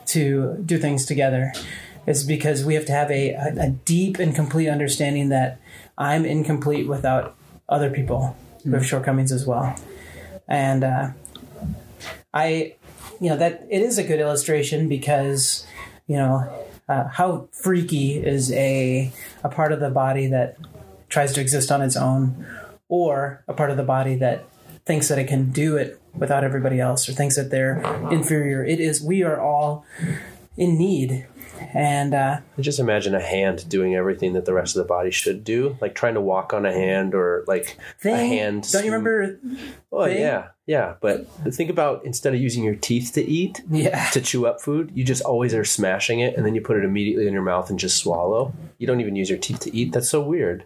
to 0.07 0.61
do 0.65 0.77
things 0.77 1.05
together 1.05 1.51
is 2.05 2.23
because 2.23 2.65
we 2.65 2.75
have 2.75 2.85
to 2.85 2.91
have 2.91 3.09
a, 3.09 3.31
a, 3.33 3.53
a 3.59 3.69
deep 3.69 4.19
and 4.19 4.35
complete 4.35 4.69
understanding 4.69 5.29
that 5.29 5.59
I'm 5.97 6.25
incomplete 6.25 6.87
without 6.87 7.35
other 7.69 7.89
people 7.89 8.35
who 8.63 8.71
have 8.71 8.85
shortcomings 8.85 9.31
as 9.31 9.45
well. 9.45 9.75
And 10.47 10.83
uh, 10.83 11.09
I, 12.33 12.75
you 13.19 13.29
know, 13.29 13.37
that 13.37 13.65
it 13.69 13.81
is 13.81 13.97
a 13.97 14.03
good 14.03 14.19
illustration 14.19 14.89
because, 14.89 15.65
you 16.07 16.17
know, 16.17 16.51
uh, 16.87 17.07
how 17.07 17.47
freaky 17.51 18.17
is 18.17 18.51
a 18.51 19.11
a 19.43 19.49
part 19.49 19.71
of 19.71 19.79
the 19.79 19.89
body 19.89 20.27
that 20.27 20.57
tries 21.09 21.33
to 21.33 21.41
exist 21.41 21.71
on 21.71 21.81
its 21.81 21.95
own, 21.95 22.45
or 22.87 23.43
a 23.47 23.53
part 23.53 23.69
of 23.69 23.77
the 23.77 23.83
body 23.83 24.15
that 24.15 24.45
thinks 24.85 25.07
that 25.07 25.17
it 25.17 25.27
can 25.27 25.51
do 25.51 25.77
it 25.77 25.99
without 26.13 26.43
everybody 26.43 26.79
else, 26.79 27.07
or 27.07 27.13
thinks 27.13 27.35
that 27.35 27.49
they're 27.49 27.77
inferior. 28.11 28.63
It 28.63 28.79
is. 28.79 29.01
We 29.03 29.23
are 29.23 29.39
all 29.39 29.85
in 30.57 30.77
need, 30.77 31.25
and 31.73 32.13
uh, 32.13 32.39
I 32.57 32.61
just 32.61 32.79
imagine 32.79 33.15
a 33.15 33.21
hand 33.21 33.67
doing 33.69 33.95
everything 33.95 34.33
that 34.33 34.45
the 34.45 34.53
rest 34.53 34.75
of 34.75 34.83
the 34.83 34.87
body 34.87 35.11
should 35.11 35.43
do, 35.43 35.77
like 35.81 35.95
trying 35.95 36.13
to 36.15 36.21
walk 36.21 36.53
on 36.53 36.65
a 36.65 36.71
hand 36.73 37.13
or 37.15 37.43
like 37.47 37.77
thing. 37.99 38.13
a 38.13 38.17
hand. 38.17 38.67
Don't 38.71 38.85
you 38.85 38.91
remember? 38.91 39.39
Oh 39.91 40.05
thing? 40.05 40.19
yeah, 40.21 40.47
yeah. 40.65 40.95
But 41.01 41.27
think 41.53 41.69
about 41.69 42.03
instead 42.05 42.33
of 42.33 42.39
using 42.41 42.63
your 42.63 42.75
teeth 42.75 43.11
to 43.13 43.23
eat, 43.23 43.61
Yeah. 43.69 44.09
to 44.11 44.21
chew 44.21 44.45
up 44.47 44.61
food, 44.61 44.91
you 44.93 45.03
just 45.03 45.21
always 45.23 45.53
are 45.53 45.65
smashing 45.65 46.19
it, 46.19 46.35
and 46.35 46.45
then 46.45 46.55
you 46.55 46.61
put 46.61 46.77
it 46.77 46.83
immediately 46.83 47.27
in 47.27 47.33
your 47.33 47.43
mouth 47.43 47.69
and 47.69 47.79
just 47.79 47.97
swallow. 47.97 48.53
You 48.77 48.87
don't 48.87 49.01
even 49.01 49.15
use 49.15 49.29
your 49.29 49.39
teeth 49.39 49.59
to 49.61 49.75
eat. 49.75 49.91
That's 49.93 50.09
so 50.09 50.21
weird. 50.21 50.63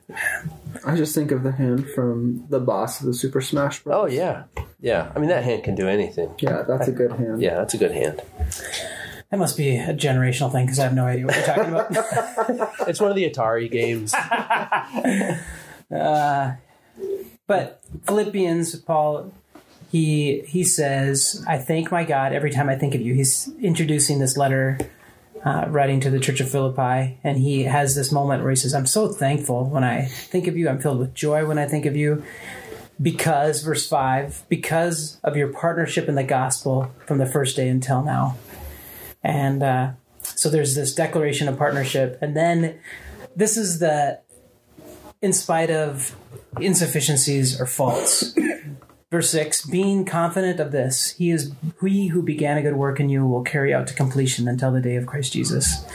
I 0.86 0.96
just 0.96 1.14
think 1.16 1.32
of 1.32 1.44
the 1.44 1.52
hand 1.52 1.90
from 1.90 2.46
the 2.50 2.60
boss 2.60 3.00
of 3.00 3.06
the 3.08 3.14
Super 3.14 3.42
Smash 3.42 3.84
Bros. 3.84 3.96
Oh 3.98 4.06
yeah, 4.06 4.44
yeah. 4.80 5.12
I 5.16 5.20
mean 5.20 5.30
that 5.30 5.44
hand 5.44 5.64
can 5.64 5.76
do 5.76 5.88
anything. 5.88 6.34
Yeah, 6.40 6.64
that's 6.64 6.88
a 6.88 6.92
good 6.92 7.12
hand. 7.12 7.42
Yeah, 7.42 7.56
that's 7.56 7.74
a 7.74 7.78
good 7.78 7.92
hand. 7.92 8.22
That 9.30 9.38
must 9.38 9.58
be 9.58 9.76
a 9.76 9.94
generational 9.94 10.52
thing 10.52 10.66
because 10.66 10.80
I 10.80 10.84
have 10.84 10.94
no 10.94 11.06
idea 11.06 11.26
what 11.26 11.36
you're 11.36 11.46
talking 11.46 11.74
about. 11.74 12.78
It's 12.88 13.02
one 13.02 13.10
of 13.10 13.16
the 13.16 13.30
Atari 13.30 13.70
games. 13.70 14.14
But 17.48 17.82
Philippians, 18.06 18.76
Paul, 18.82 19.32
he 19.90 20.42
he 20.42 20.64
says, 20.66 21.44
"I 21.48 21.58
thank 21.58 21.92
my 21.92 22.04
God 22.04 22.34
every 22.34 22.52
time 22.52 22.70
I 22.70 22.76
think 22.76 22.94
of 22.94 23.02
you." 23.02 23.14
He's 23.14 23.50
introducing 23.62 24.20
this 24.20 24.36
letter, 24.36 24.78
uh, 25.46 25.66
writing 25.70 26.02
to 26.02 26.10
the 26.10 26.20
Church 26.20 26.42
of 26.42 26.52
Philippi, 26.52 27.18
and 27.24 27.38
he 27.38 27.64
has 27.64 27.96
this 27.96 28.12
moment 28.12 28.44
where 28.44 28.52
he 28.52 28.58
says, 28.58 28.74
"I'm 28.74 28.86
so 28.86 29.08
thankful 29.08 29.66
when 29.66 29.86
I 29.86 30.06
think 30.06 30.48
of 30.48 30.58
you. 30.58 30.68
I'm 30.68 30.80
filled 30.80 31.00
with 31.00 31.14
joy 31.14 31.46
when 31.46 31.58
I 31.58 31.66
think 31.66 31.86
of 31.86 31.96
you." 31.96 32.22
Because, 33.00 33.62
verse 33.62 33.88
5, 33.88 34.46
because 34.50 35.20
of 35.24 35.38
your 35.38 35.50
partnership 35.50 36.10
in 36.10 36.16
the 36.16 36.24
gospel 36.24 36.92
from 37.06 37.20
the 37.20 37.28
first 37.28 37.56
day 37.56 37.70
until 37.70 38.02
now. 38.02 38.36
And 39.28 39.62
uh, 39.62 39.92
so 40.22 40.50
there's 40.50 40.74
this 40.74 40.96
declaration 40.96 41.50
of 41.50 41.58
partnership. 41.58 42.18
And 42.22 42.36
then 42.36 42.80
this 43.36 43.58
is 43.58 43.80
the, 43.80 44.22
in 45.22 45.34
spite 45.34 45.70
of 45.70 46.16
insufficiencies 46.62 47.60
or 47.60 47.66
faults, 47.66 48.34
Verse 49.12 49.30
6 49.30 49.66
Being 49.66 50.06
confident 50.06 50.62
of 50.62 50.72
this, 50.72 51.12
he 51.12 51.30
is 51.30 51.52
he 51.82 52.08
who 52.08 52.24
began 52.24 52.58
a 52.58 52.62
good 52.62 52.78
work 52.78 53.02
in 53.02 53.10
you 53.10 53.26
will 53.26 53.44
carry 53.44 53.74
out 53.74 53.88
to 53.88 53.94
completion 53.94 54.48
until 54.48 54.72
the 54.72 54.80
day 54.80 54.96
of 54.96 55.06
Christ 55.06 55.34
Jesus. 55.34 55.86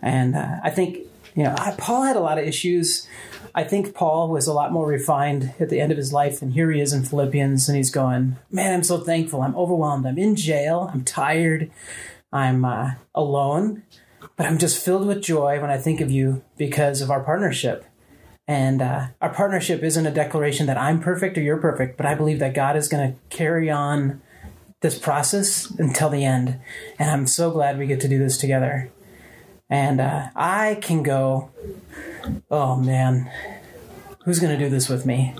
And 0.00 0.36
uh, 0.36 0.58
I 0.62 0.70
think, 0.70 0.98
you 1.34 1.42
know, 1.42 1.54
I, 1.58 1.74
Paul 1.76 2.04
had 2.04 2.14
a 2.14 2.20
lot 2.20 2.38
of 2.38 2.44
issues. 2.44 3.08
I 3.52 3.64
think 3.64 3.94
Paul 3.94 4.30
was 4.30 4.46
a 4.46 4.52
lot 4.52 4.70
more 4.70 4.86
refined 4.86 5.54
at 5.58 5.70
the 5.70 5.80
end 5.80 5.90
of 5.90 5.98
his 5.98 6.12
life, 6.12 6.38
than 6.38 6.52
here 6.52 6.70
he 6.70 6.80
is 6.80 6.92
in 6.92 7.02
Philippians, 7.02 7.68
and 7.68 7.76
he's 7.76 7.90
going, 7.90 8.36
Man, 8.48 8.72
I'm 8.72 8.84
so 8.84 8.98
thankful. 8.98 9.42
I'm 9.42 9.56
overwhelmed. 9.56 10.06
I'm 10.06 10.18
in 10.18 10.36
jail. 10.36 10.88
I'm 10.92 11.02
tired. 11.02 11.68
I'm 12.32 12.64
uh, 12.64 12.92
alone. 13.14 13.82
But 14.36 14.46
I'm 14.46 14.58
just 14.58 14.82
filled 14.82 15.06
with 15.06 15.22
joy 15.22 15.60
when 15.60 15.70
I 15.70 15.78
think 15.78 16.00
of 16.00 16.10
you 16.10 16.42
because 16.56 17.00
of 17.00 17.10
our 17.10 17.22
partnership. 17.22 17.84
And 18.46 18.82
uh, 18.82 19.08
our 19.20 19.32
partnership 19.32 19.82
isn't 19.82 20.06
a 20.06 20.10
declaration 20.10 20.66
that 20.66 20.76
I'm 20.76 21.00
perfect 21.00 21.38
or 21.38 21.40
you're 21.40 21.58
perfect, 21.58 21.96
but 21.96 22.06
I 22.06 22.14
believe 22.14 22.38
that 22.40 22.54
God 22.54 22.76
is 22.76 22.88
going 22.88 23.12
to 23.12 23.18
carry 23.28 23.70
on 23.70 24.20
this 24.80 24.98
process 24.98 25.70
until 25.78 26.08
the 26.08 26.24
end. 26.24 26.58
And 26.98 27.10
I'm 27.10 27.26
so 27.26 27.50
glad 27.50 27.78
we 27.78 27.86
get 27.86 28.00
to 28.00 28.08
do 28.08 28.18
this 28.18 28.38
together. 28.38 28.90
And 29.68 30.00
uh, 30.00 30.30
I 30.34 30.78
can 30.82 31.02
go, 31.02 31.50
oh 32.50 32.76
man, 32.76 33.30
who's 34.24 34.40
going 34.40 34.58
to 34.58 34.64
do 34.64 34.68
this 34.68 34.88
with 34.88 35.06
me? 35.06 35.34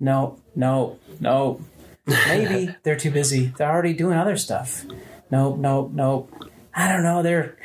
No, 0.00 0.38
no, 0.56 0.98
no. 1.20 1.60
Maybe 2.06 2.74
they're 2.82 2.96
too 2.96 3.12
busy. 3.12 3.52
They're 3.56 3.70
already 3.70 3.92
doing 3.92 4.16
other 4.16 4.36
stuff. 4.36 4.84
Nope, 5.30 5.58
nope, 5.58 5.90
nope. 5.92 6.50
I 6.74 6.90
don't 6.90 7.02
know. 7.02 7.22
They're 7.22 7.56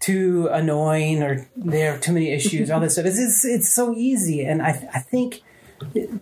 too 0.00 0.48
annoying 0.50 1.22
or 1.22 1.48
they 1.56 1.80
have 1.80 2.00
too 2.00 2.12
many 2.12 2.30
issues, 2.30 2.70
all 2.70 2.80
this 2.80 2.94
stuff. 2.94 3.06
It's, 3.06 3.18
it's, 3.18 3.44
it's 3.44 3.68
so 3.72 3.94
easy. 3.94 4.44
And 4.44 4.62
I, 4.62 4.88
I 4.92 5.00
think 5.00 5.42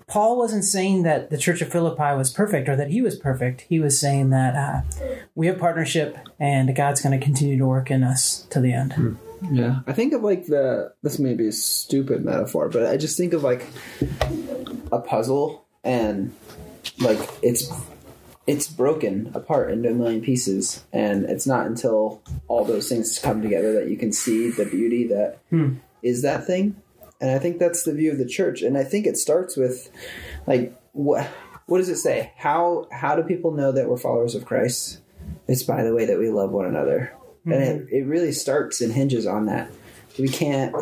Paul 0.06 0.38
wasn't 0.38 0.64
saying 0.64 1.02
that 1.04 1.30
the 1.30 1.38
church 1.38 1.60
of 1.60 1.70
Philippi 1.70 2.16
was 2.16 2.30
perfect 2.30 2.68
or 2.68 2.76
that 2.76 2.90
he 2.90 3.02
was 3.02 3.16
perfect. 3.16 3.62
He 3.62 3.78
was 3.80 3.98
saying 3.98 4.30
that 4.30 4.54
uh, 4.54 5.04
we 5.34 5.46
have 5.46 5.58
partnership 5.58 6.16
and 6.38 6.74
God's 6.74 7.00
going 7.00 7.18
to 7.18 7.24
continue 7.24 7.58
to 7.58 7.66
work 7.66 7.90
in 7.90 8.02
us 8.02 8.42
to 8.50 8.60
the 8.60 8.72
end. 8.72 9.18
Yeah, 9.52 9.80
I 9.86 9.92
think 9.92 10.14
of 10.14 10.22
like 10.22 10.46
the 10.46 10.94
this 11.02 11.18
may 11.18 11.34
be 11.34 11.48
a 11.48 11.52
stupid 11.52 12.24
metaphor, 12.24 12.68
but 12.68 12.86
I 12.86 12.96
just 12.96 13.18
think 13.18 13.34
of 13.34 13.42
like 13.42 13.66
a 14.90 15.00
puzzle 15.00 15.66
and 15.82 16.34
like 16.98 17.18
it's 17.42 17.70
it's 18.46 18.68
broken 18.68 19.30
apart 19.34 19.70
into 19.70 19.90
a 19.90 19.94
million 19.94 20.20
pieces, 20.20 20.84
and 20.92 21.24
it's 21.24 21.46
not 21.46 21.66
until 21.66 22.22
all 22.46 22.64
those 22.64 22.88
things 22.88 23.18
come 23.18 23.40
together 23.42 23.72
that 23.74 23.88
you 23.88 23.96
can 23.96 24.12
see 24.12 24.50
the 24.50 24.66
beauty 24.66 25.06
that 25.08 25.38
hmm. 25.50 25.74
is 26.02 26.22
that 26.22 26.46
thing. 26.46 26.76
And 27.20 27.30
I 27.30 27.38
think 27.38 27.58
that's 27.58 27.84
the 27.84 27.94
view 27.94 28.12
of 28.12 28.18
the 28.18 28.26
church, 28.26 28.62
and 28.62 28.76
I 28.76 28.84
think 28.84 29.06
it 29.06 29.16
starts 29.16 29.56
with 29.56 29.90
like 30.46 30.78
what 30.92 31.26
what 31.66 31.78
does 31.78 31.88
it 31.88 31.96
say? 31.96 32.32
How 32.36 32.86
how 32.92 33.16
do 33.16 33.22
people 33.22 33.52
know 33.52 33.72
that 33.72 33.88
we're 33.88 33.96
followers 33.96 34.34
of 34.34 34.44
Christ? 34.44 35.00
It's 35.48 35.62
by 35.62 35.82
the 35.82 35.94
way 35.94 36.06
that 36.06 36.18
we 36.18 36.28
love 36.28 36.50
one 36.50 36.66
another. 36.66 37.14
And 37.44 37.54
it, 37.54 37.82
hmm. 37.82 37.94
it 37.94 38.06
really 38.06 38.32
starts 38.32 38.80
and 38.80 38.92
hinges 38.92 39.26
on 39.26 39.46
that. 39.46 39.70
We 40.18 40.28
can't 40.28 40.74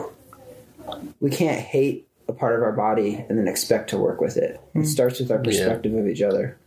we 1.20 1.30
can't 1.30 1.60
hate 1.60 2.08
a 2.28 2.32
part 2.32 2.56
of 2.56 2.62
our 2.62 2.72
body 2.72 3.24
and 3.28 3.38
then 3.38 3.48
expect 3.48 3.90
to 3.90 3.98
work 3.98 4.20
with 4.20 4.36
it. 4.36 4.60
It 4.74 4.80
hmm. 4.80 4.84
starts 4.84 5.20
with 5.20 5.30
our 5.30 5.38
perspective 5.38 5.94
of 5.94 6.08
each 6.08 6.22
other. 6.22 6.58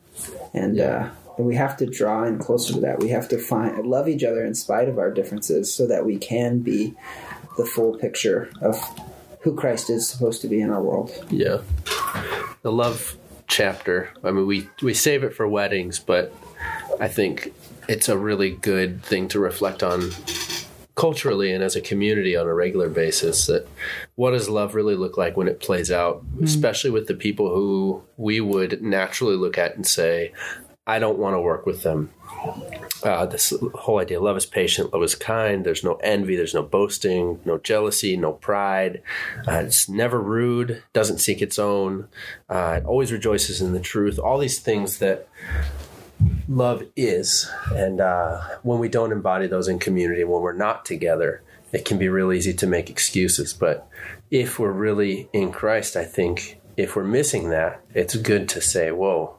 And 0.54 0.80
uh 0.80 1.10
and 1.38 1.46
we 1.46 1.56
have 1.56 1.78
to 1.78 1.86
draw 1.86 2.24
in 2.24 2.40
closer 2.40 2.74
to 2.74 2.80
that. 2.82 3.00
We 3.00 3.10
have 3.10 3.28
to 3.30 3.38
find 3.38 3.86
love 3.86 4.08
each 4.08 4.24
other 4.24 4.46
in 4.46 4.56
spite 4.56 4.88
of 4.88 4.98
our 4.98 5.12
differences 5.12 5.74
so 5.74 5.86
that 5.88 6.06
we 6.06 6.18
can 6.18 6.60
be 6.60 6.94
the 7.58 7.66
full 7.66 7.98
picture 7.98 8.50
of 8.62 8.78
who 9.42 9.54
Christ 9.56 9.90
is 9.90 10.08
supposed 10.08 10.42
to 10.42 10.48
be 10.48 10.62
in 10.62 10.70
our 10.70 10.82
world. 10.82 11.12
Yeah. 11.30 11.62
The 12.62 12.72
love 12.72 13.18
chapter. 13.48 14.12
I 14.24 14.32
mean, 14.32 14.48
we 14.48 14.70
we 14.82 14.94
save 14.94 15.24
it 15.24 15.36
for 15.36 15.48
weddings, 15.48 16.00
but 16.00 16.34
I 17.00 17.08
think 17.08 17.54
it's 17.88 18.10
a 18.10 18.18
really 18.18 18.52
good 18.52 19.04
thing 19.04 19.28
to 19.30 19.40
reflect 19.40 19.84
on 19.84 20.10
culturally 21.06 21.54
and 21.54 21.64
as 21.64 21.76
a 21.76 21.82
community 21.82 22.36
on 22.36 22.48
a 22.48 22.54
regular 22.54 22.90
basis 22.90 23.46
that 23.46 23.68
what 24.16 24.32
does 24.32 24.50
love 24.50 24.74
really 24.74 24.96
look 24.96 25.20
like 25.20 25.38
when 25.38 25.48
it 25.48 25.60
plays 25.60 25.92
out 25.92 26.24
especially 26.42 26.90
with 26.90 27.06
the 27.06 27.14
people 27.14 27.54
who 27.54 28.02
we 28.18 28.42
would 28.42 28.82
naturally 28.82 29.36
look 29.36 29.56
at 29.56 29.76
and 29.76 29.86
say 29.86 30.34
i 30.88 30.98
don't 30.98 31.20
want 31.20 31.36
to 31.36 31.40
work 31.40 31.66
with 31.68 31.84
them. 31.84 32.10
Uh, 33.04 33.26
this 33.26 33.54
whole 33.76 34.00
idea 34.00 34.20
love 34.20 34.38
is 34.38 34.48
patient 34.48 34.92
love 34.94 35.04
is 35.04 35.16
kind 35.16 35.64
there's 35.64 35.84
no 35.84 35.96
envy 35.96 36.36
there's 36.36 36.54
no 36.56 36.64
boasting 36.64 37.40
no 37.46 37.60
jealousy 37.60 38.18
no 38.18 38.34
pride. 38.34 39.02
Uh, 39.48 39.62
it's 39.66 39.88
never 39.88 40.20
rude 40.20 40.82
doesn't 40.94 41.20
seek 41.20 41.40
its 41.42 41.60
own. 41.60 42.08
Uh, 42.50 42.80
it 42.80 42.86
always 42.86 43.12
rejoices 43.12 43.62
in 43.62 43.74
the 43.74 43.80
truth. 43.80 44.18
All 44.18 44.40
these 44.40 44.60
things 44.60 44.98
that 45.00 45.28
love 46.48 46.84
is. 46.96 47.50
And 47.74 48.00
uh, 48.02 48.42
when 48.64 48.80
we 48.80 48.90
don't 48.90 49.12
embody 49.12 49.48
those 49.48 49.68
in 49.68 49.80
community 49.80 50.24
when 50.24 50.42
we're 50.42 50.54
not 50.54 50.86
together 50.86 51.42
it 51.72 51.84
can 51.84 51.98
be 51.98 52.08
real 52.08 52.32
easy 52.32 52.54
to 52.54 52.66
make 52.66 52.90
excuses. 52.90 53.54
But 53.54 53.90
if 54.32 54.60
we're 54.60 54.72
really 54.72 55.30
in 55.34 55.52
christ 55.52 55.96
i 55.96 56.04
think 56.04 56.60
if 56.78 56.96
we're 56.96 57.04
missing 57.04 57.50
that 57.50 57.82
it's 57.94 58.16
good 58.16 58.50
to 58.50 58.60
say 58.60 58.92
whoa 58.92 59.36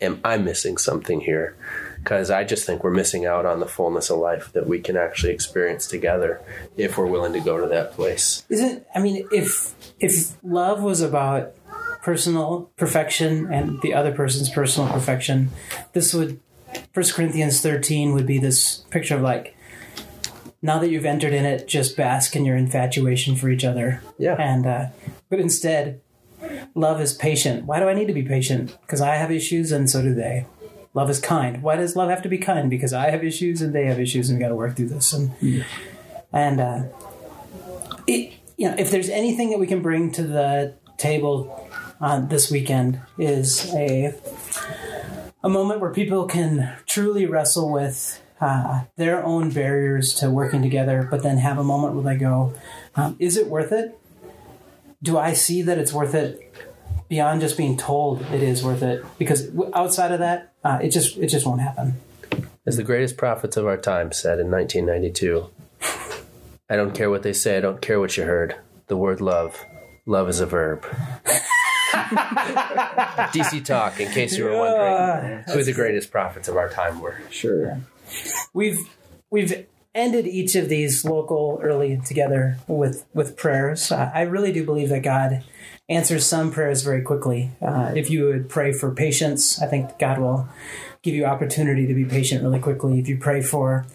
am 0.00 0.20
i 0.24 0.36
missing 0.36 0.76
something 0.76 1.20
here? 1.20 1.56
Because 1.96 2.30
i 2.30 2.44
just 2.44 2.66
think 2.66 2.84
we're 2.84 2.90
missing 2.90 3.26
out 3.26 3.46
on 3.46 3.60
the 3.60 3.66
fullness 3.66 4.10
of 4.10 4.18
life 4.18 4.52
that 4.52 4.68
we 4.68 4.78
can 4.80 4.96
actually 4.96 5.32
experience 5.32 5.86
together 5.88 6.40
if 6.76 6.96
we're 6.96 7.06
willing 7.06 7.32
to 7.32 7.40
go 7.40 7.60
to 7.60 7.66
that 7.66 7.92
place. 7.92 8.44
Isn't 8.48 8.86
I 8.94 9.00
mean 9.00 9.26
if 9.32 9.74
if 9.98 10.40
love 10.44 10.82
was 10.82 11.00
about 11.00 11.54
personal 12.06 12.70
perfection 12.76 13.52
and 13.52 13.82
the 13.82 13.92
other 13.92 14.12
person's 14.12 14.48
personal 14.48 14.88
perfection, 14.88 15.50
this 15.92 16.14
would 16.14 16.38
First 16.92 17.14
Corinthians 17.14 17.60
thirteen 17.60 18.14
would 18.14 18.26
be 18.26 18.38
this 18.38 18.84
picture 18.90 19.16
of 19.16 19.22
like 19.22 19.56
now 20.62 20.78
that 20.78 20.88
you've 20.88 21.04
entered 21.04 21.32
in 21.32 21.44
it, 21.44 21.66
just 21.66 21.96
bask 21.96 22.36
in 22.36 22.44
your 22.44 22.56
infatuation 22.56 23.34
for 23.34 23.50
each 23.50 23.64
other. 23.64 24.00
Yeah. 24.18 24.36
And 24.38 24.66
uh, 24.66 24.86
but 25.28 25.40
instead, 25.40 26.00
love 26.76 27.00
is 27.00 27.12
patient. 27.12 27.64
Why 27.64 27.80
do 27.80 27.88
I 27.88 27.94
need 27.94 28.06
to 28.06 28.14
be 28.14 28.22
patient? 28.22 28.78
Because 28.82 29.00
I 29.00 29.16
have 29.16 29.32
issues 29.32 29.72
and 29.72 29.90
so 29.90 30.00
do 30.00 30.14
they. 30.14 30.46
Love 30.94 31.10
is 31.10 31.18
kind. 31.18 31.60
Why 31.60 31.74
does 31.74 31.96
love 31.96 32.08
have 32.08 32.22
to 32.22 32.28
be 32.28 32.38
kind? 32.38 32.70
Because 32.70 32.92
I 32.92 33.10
have 33.10 33.24
issues 33.24 33.60
and 33.60 33.74
they 33.74 33.86
have 33.86 33.98
issues 33.98 34.30
and 34.30 34.38
we 34.38 34.44
got 34.44 34.50
to 34.50 34.54
work 34.54 34.76
through 34.76 34.90
this. 34.90 35.12
And 35.12 35.32
and 36.32 36.60
uh, 36.60 36.84
it, 38.06 38.32
you 38.56 38.68
know, 38.68 38.76
if 38.78 38.92
there's 38.92 39.08
anything 39.08 39.50
that 39.50 39.58
we 39.58 39.66
can 39.66 39.82
bring 39.82 40.12
to 40.12 40.22
the 40.22 40.74
table 40.98 41.65
on 42.00 42.28
this 42.28 42.50
weekend 42.50 43.00
is 43.18 43.72
a 43.74 44.14
a 45.42 45.48
moment 45.48 45.80
where 45.80 45.92
people 45.92 46.26
can 46.26 46.76
truly 46.86 47.26
wrestle 47.26 47.72
with 47.72 48.20
uh, 48.40 48.82
their 48.96 49.24
own 49.24 49.50
barriers 49.50 50.12
to 50.14 50.30
working 50.30 50.60
together, 50.62 51.06
but 51.10 51.22
then 51.22 51.38
have 51.38 51.58
a 51.58 51.64
moment 51.64 51.94
where 51.94 52.14
they 52.14 52.18
go, 52.18 52.52
um, 52.96 53.16
"Is 53.18 53.36
it 53.36 53.46
worth 53.48 53.72
it? 53.72 53.98
Do 55.02 55.16
I 55.18 55.32
see 55.32 55.62
that 55.62 55.78
it's 55.78 55.92
worth 55.92 56.14
it?" 56.14 56.42
Beyond 57.08 57.40
just 57.40 57.56
being 57.56 57.76
told 57.76 58.22
it 58.22 58.42
is 58.42 58.64
worth 58.64 58.82
it, 58.82 59.04
because 59.16 59.48
outside 59.72 60.10
of 60.10 60.18
that, 60.18 60.52
uh, 60.64 60.80
it 60.82 60.90
just 60.90 61.16
it 61.16 61.28
just 61.28 61.46
won't 61.46 61.60
happen. 61.60 61.94
As 62.66 62.76
the 62.76 62.82
greatest 62.82 63.16
prophets 63.16 63.56
of 63.56 63.64
our 63.64 63.76
time 63.76 64.10
said 64.10 64.40
in 64.40 64.50
1992, 64.50 65.48
I 66.68 66.74
don't 66.74 66.92
care 66.92 67.08
what 67.08 67.22
they 67.22 67.32
say, 67.32 67.56
I 67.56 67.60
don't 67.60 67.80
care 67.80 68.00
what 68.00 68.16
you 68.16 68.24
heard. 68.24 68.56
The 68.88 68.96
word 68.96 69.20
love, 69.20 69.64
love 70.04 70.28
is 70.28 70.40
a 70.40 70.46
verb. 70.46 70.84
DC 73.32 73.64
Talk, 73.64 74.00
in 74.00 74.10
case 74.12 74.36
you 74.36 74.44
were 74.44 74.56
wondering 74.56 75.44
who 75.48 75.62
the 75.62 75.72
greatest 75.72 76.10
prophets 76.10 76.48
of 76.48 76.56
our 76.56 76.68
time 76.68 77.00
were. 77.00 77.20
Sure. 77.30 77.80
we've 78.52 78.78
we've 79.30 79.66
ended 79.94 80.26
each 80.26 80.54
of 80.54 80.68
these 80.68 81.04
local 81.04 81.58
early 81.62 82.00
together 82.04 82.58
with 82.68 83.06
with 83.14 83.36
prayers. 83.36 83.90
Uh, 83.90 84.10
I 84.14 84.22
really 84.22 84.52
do 84.52 84.64
believe 84.64 84.90
that 84.90 85.02
God 85.02 85.42
answers 85.88 86.26
some 86.26 86.50
prayers 86.50 86.82
very 86.82 87.02
quickly. 87.02 87.50
Uh, 87.62 87.92
if 87.94 88.10
you 88.10 88.26
would 88.26 88.48
pray 88.48 88.72
for 88.72 88.94
patience, 88.94 89.60
I 89.60 89.66
think 89.66 89.98
God 89.98 90.18
will 90.18 90.48
give 91.02 91.14
you 91.14 91.24
opportunity 91.24 91.86
to 91.86 91.94
be 91.94 92.04
patient 92.04 92.42
really 92.42 92.58
quickly. 92.58 92.98
If 92.98 93.08
you 93.08 93.16
pray 93.16 93.40
for 93.40 93.86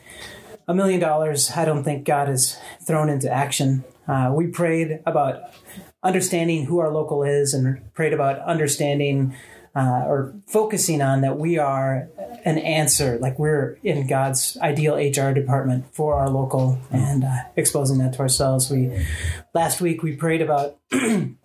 a 0.67 0.73
million 0.73 0.99
dollars, 0.99 1.51
I 1.55 1.65
don't 1.65 1.83
think 1.83 2.05
God 2.05 2.29
is 2.29 2.57
thrown 2.85 3.09
into 3.09 3.29
action. 3.29 3.83
Uh, 4.07 4.31
we 4.33 4.47
prayed 4.47 5.01
about 5.05 5.53
understanding 6.03 6.65
who 6.65 6.79
our 6.79 6.91
local 6.91 7.23
is 7.23 7.53
and 7.53 7.93
prayed 7.93 8.13
about 8.13 8.39
understanding 8.39 9.35
uh, 9.75 10.03
or 10.05 10.33
focusing 10.47 11.01
on 11.01 11.21
that 11.21 11.37
we 11.37 11.57
are 11.57 12.09
an 12.43 12.57
answer, 12.57 13.17
like 13.19 13.39
we're 13.39 13.77
in 13.83 14.05
God's 14.05 14.57
ideal 14.61 14.95
HR 14.95 15.33
department 15.33 15.85
for 15.93 16.15
our 16.15 16.29
local 16.29 16.77
and 16.91 17.23
uh, 17.23 17.37
exposing 17.55 17.99
that 17.99 18.13
to 18.13 18.19
ourselves. 18.19 18.69
We 18.69 19.05
last 19.53 19.79
week 19.79 20.03
we 20.03 20.15
prayed 20.15 20.41
about 20.41 20.77
um, 20.91 21.37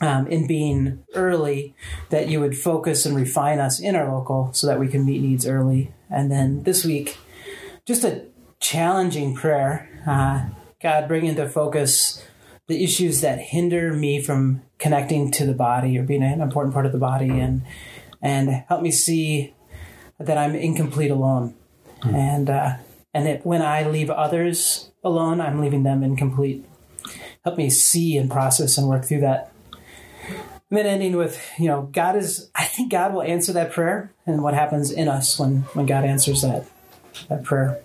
in 0.00 0.46
being 0.46 1.04
early 1.14 1.74
that 2.08 2.28
you 2.28 2.40
would 2.40 2.56
focus 2.56 3.04
and 3.04 3.14
refine 3.14 3.58
us 3.58 3.80
in 3.80 3.94
our 3.94 4.10
local 4.10 4.52
so 4.54 4.66
that 4.66 4.78
we 4.78 4.88
can 4.88 5.04
meet 5.04 5.20
needs 5.20 5.46
early. 5.46 5.92
And 6.08 6.30
then 6.30 6.62
this 6.62 6.84
week, 6.84 7.18
just 7.84 8.04
a 8.04 8.24
challenging 8.60 9.34
prayer. 9.34 9.88
Uh, 10.06 10.54
God, 10.80 11.08
bring 11.08 11.26
into 11.26 11.48
focus 11.48 12.24
the 12.68 12.84
issues 12.84 13.22
that 13.22 13.38
hinder 13.40 13.92
me 13.92 14.22
from 14.22 14.62
connecting 14.78 15.30
to 15.32 15.44
the 15.44 15.54
body 15.54 15.98
or 15.98 16.04
being 16.04 16.22
an 16.22 16.40
important 16.40 16.72
part 16.72 16.86
of 16.86 16.92
the 16.92 16.98
body 16.98 17.40
and 17.40 17.62
and 18.22 18.64
help 18.68 18.82
me 18.82 18.90
see 18.90 19.54
that 20.18 20.36
I'm 20.36 20.54
incomplete 20.54 21.10
alone, 21.10 21.54
and 22.02 22.50
uh, 22.50 22.76
and 23.14 23.26
that 23.26 23.46
when 23.46 23.62
I 23.62 23.88
leave 23.88 24.10
others 24.10 24.90
alone, 25.04 25.40
I'm 25.40 25.60
leaving 25.60 25.84
them 25.84 26.02
incomplete. 26.02 26.64
Help 27.44 27.56
me 27.56 27.70
see 27.70 28.16
and 28.16 28.30
process 28.30 28.76
and 28.76 28.88
work 28.88 29.04
through 29.04 29.20
that. 29.20 29.52
And 30.70 30.76
then 30.76 30.86
ending 30.86 31.16
with, 31.16 31.40
you 31.58 31.68
know, 31.68 31.88
God 31.92 32.16
is. 32.16 32.50
I 32.54 32.64
think 32.64 32.90
God 32.90 33.14
will 33.14 33.22
answer 33.22 33.52
that 33.52 33.72
prayer, 33.72 34.12
and 34.26 34.42
what 34.42 34.54
happens 34.54 34.90
in 34.90 35.08
us 35.08 35.38
when 35.38 35.62
when 35.72 35.86
God 35.86 36.04
answers 36.04 36.42
that 36.42 36.66
that 37.28 37.44
prayer. 37.44 37.80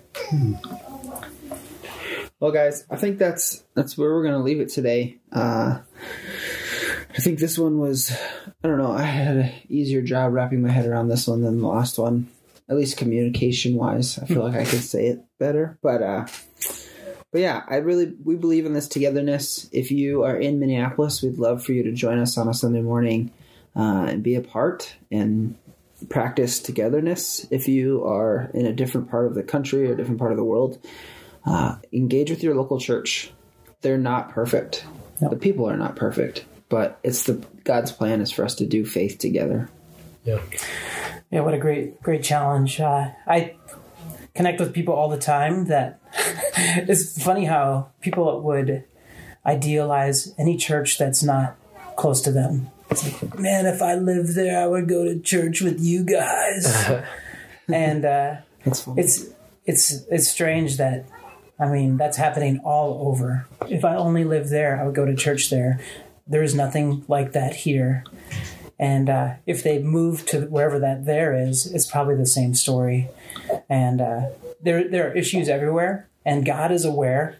Well, 2.44 2.52
guys, 2.52 2.84
I 2.90 2.96
think 2.96 3.16
that's 3.16 3.64
that's 3.72 3.96
where 3.96 4.12
we're 4.12 4.28
to 4.28 4.36
leave 4.36 4.60
it 4.60 4.68
today. 4.68 5.16
Uh, 5.32 5.78
I 5.80 7.20
think 7.22 7.38
this 7.38 7.58
one 7.58 7.78
was, 7.78 8.14
I 8.62 8.68
don't 8.68 8.76
know, 8.76 8.92
I 8.92 9.00
had 9.00 9.36
an 9.38 9.52
easier 9.70 10.02
job 10.02 10.34
wrapping 10.34 10.60
my 10.60 10.70
head 10.70 10.84
around 10.84 11.08
this 11.08 11.26
one 11.26 11.40
than 11.40 11.62
the 11.62 11.66
last 11.66 11.96
one, 11.98 12.28
at 12.68 12.76
least 12.76 12.98
communication 12.98 13.76
wise. 13.76 14.18
I 14.18 14.26
feel 14.26 14.42
like 14.42 14.56
I 14.56 14.66
could 14.66 14.82
say 14.82 15.06
it 15.06 15.24
better, 15.38 15.78
but 15.80 16.02
uh, 16.02 16.26
but 17.32 17.40
yeah, 17.40 17.62
I 17.66 17.76
really 17.76 18.12
we 18.22 18.36
believe 18.36 18.66
in 18.66 18.74
this 18.74 18.88
togetherness. 18.88 19.66
If 19.72 19.90
you 19.90 20.24
are 20.24 20.36
in 20.36 20.60
Minneapolis, 20.60 21.22
we'd 21.22 21.38
love 21.38 21.64
for 21.64 21.72
you 21.72 21.84
to 21.84 21.92
join 21.92 22.18
us 22.18 22.36
on 22.36 22.50
a 22.50 22.52
Sunday 22.52 22.82
morning 22.82 23.30
uh, 23.74 24.04
and 24.10 24.22
be 24.22 24.34
a 24.34 24.42
part 24.42 24.94
and 25.10 25.56
practice 26.10 26.60
togetherness. 26.60 27.46
If 27.50 27.68
you 27.68 28.04
are 28.04 28.50
in 28.52 28.66
a 28.66 28.74
different 28.74 29.10
part 29.10 29.28
of 29.28 29.34
the 29.34 29.42
country 29.42 29.88
or 29.88 29.94
a 29.94 29.96
different 29.96 30.18
part 30.18 30.32
of 30.32 30.36
the 30.36 30.44
world, 30.44 30.78
uh, 31.46 31.76
engage 31.92 32.30
with 32.30 32.42
your 32.42 32.54
local 32.54 32.78
church. 32.78 33.32
They're 33.82 33.98
not 33.98 34.30
perfect. 34.30 34.84
No. 35.20 35.28
The 35.28 35.36
people 35.36 35.68
are 35.68 35.76
not 35.76 35.96
perfect, 35.96 36.44
but 36.68 36.98
it's 37.02 37.24
the 37.24 37.44
God's 37.64 37.92
plan 37.92 38.20
is 38.20 38.30
for 38.30 38.44
us 38.44 38.54
to 38.56 38.66
do 38.66 38.84
faith 38.84 39.18
together. 39.18 39.68
Yeah. 40.24 40.40
Yeah, 41.30 41.40
what 41.40 41.54
a 41.54 41.58
great, 41.58 42.02
great 42.02 42.22
challenge. 42.22 42.80
Uh, 42.80 43.10
I 43.26 43.56
connect 44.34 44.60
with 44.60 44.72
people 44.72 44.94
all 44.94 45.08
the 45.08 45.18
time 45.18 45.66
that 45.66 46.00
it's 46.56 47.22
funny 47.22 47.44
how 47.44 47.90
people 48.00 48.40
would 48.42 48.84
idealize 49.44 50.34
any 50.38 50.56
church 50.56 50.98
that's 50.98 51.22
not 51.22 51.56
close 51.96 52.20
to 52.22 52.32
them. 52.32 52.70
It's 52.90 53.22
like, 53.22 53.38
man, 53.38 53.66
if 53.66 53.82
I 53.82 53.94
lived 53.94 54.34
there, 54.34 54.62
I 54.62 54.66
would 54.66 54.88
go 54.88 55.04
to 55.04 55.18
church 55.20 55.60
with 55.60 55.80
you 55.80 56.04
guys. 56.04 57.02
and 57.68 58.04
uh, 58.04 58.36
That's 58.64 58.86
it's 58.96 59.26
it's 59.64 59.92
it's 60.10 60.28
strange 60.28 60.76
that 60.76 61.06
I 61.58 61.66
mean 61.68 61.96
that's 61.96 62.16
happening 62.16 62.60
all 62.64 63.08
over. 63.08 63.46
If 63.68 63.84
I 63.84 63.96
only 63.96 64.24
lived 64.24 64.50
there, 64.50 64.80
I 64.80 64.84
would 64.84 64.94
go 64.94 65.06
to 65.06 65.14
church 65.14 65.50
there. 65.50 65.80
There 66.26 66.42
is 66.42 66.54
nothing 66.54 67.04
like 67.08 67.32
that 67.32 67.54
here. 67.54 68.04
And 68.78 69.08
uh, 69.08 69.34
if 69.46 69.62
they 69.62 69.78
move 69.80 70.26
to 70.26 70.42
wherever 70.42 70.78
that 70.80 71.06
there 71.06 71.32
is, 71.36 71.66
it's 71.66 71.86
probably 71.86 72.16
the 72.16 72.26
same 72.26 72.54
story. 72.54 73.08
And 73.68 74.00
uh, 74.00 74.22
there 74.60 74.88
there 74.88 75.08
are 75.10 75.14
issues 75.14 75.48
everywhere, 75.48 76.08
and 76.24 76.44
God 76.44 76.72
is 76.72 76.84
aware. 76.84 77.38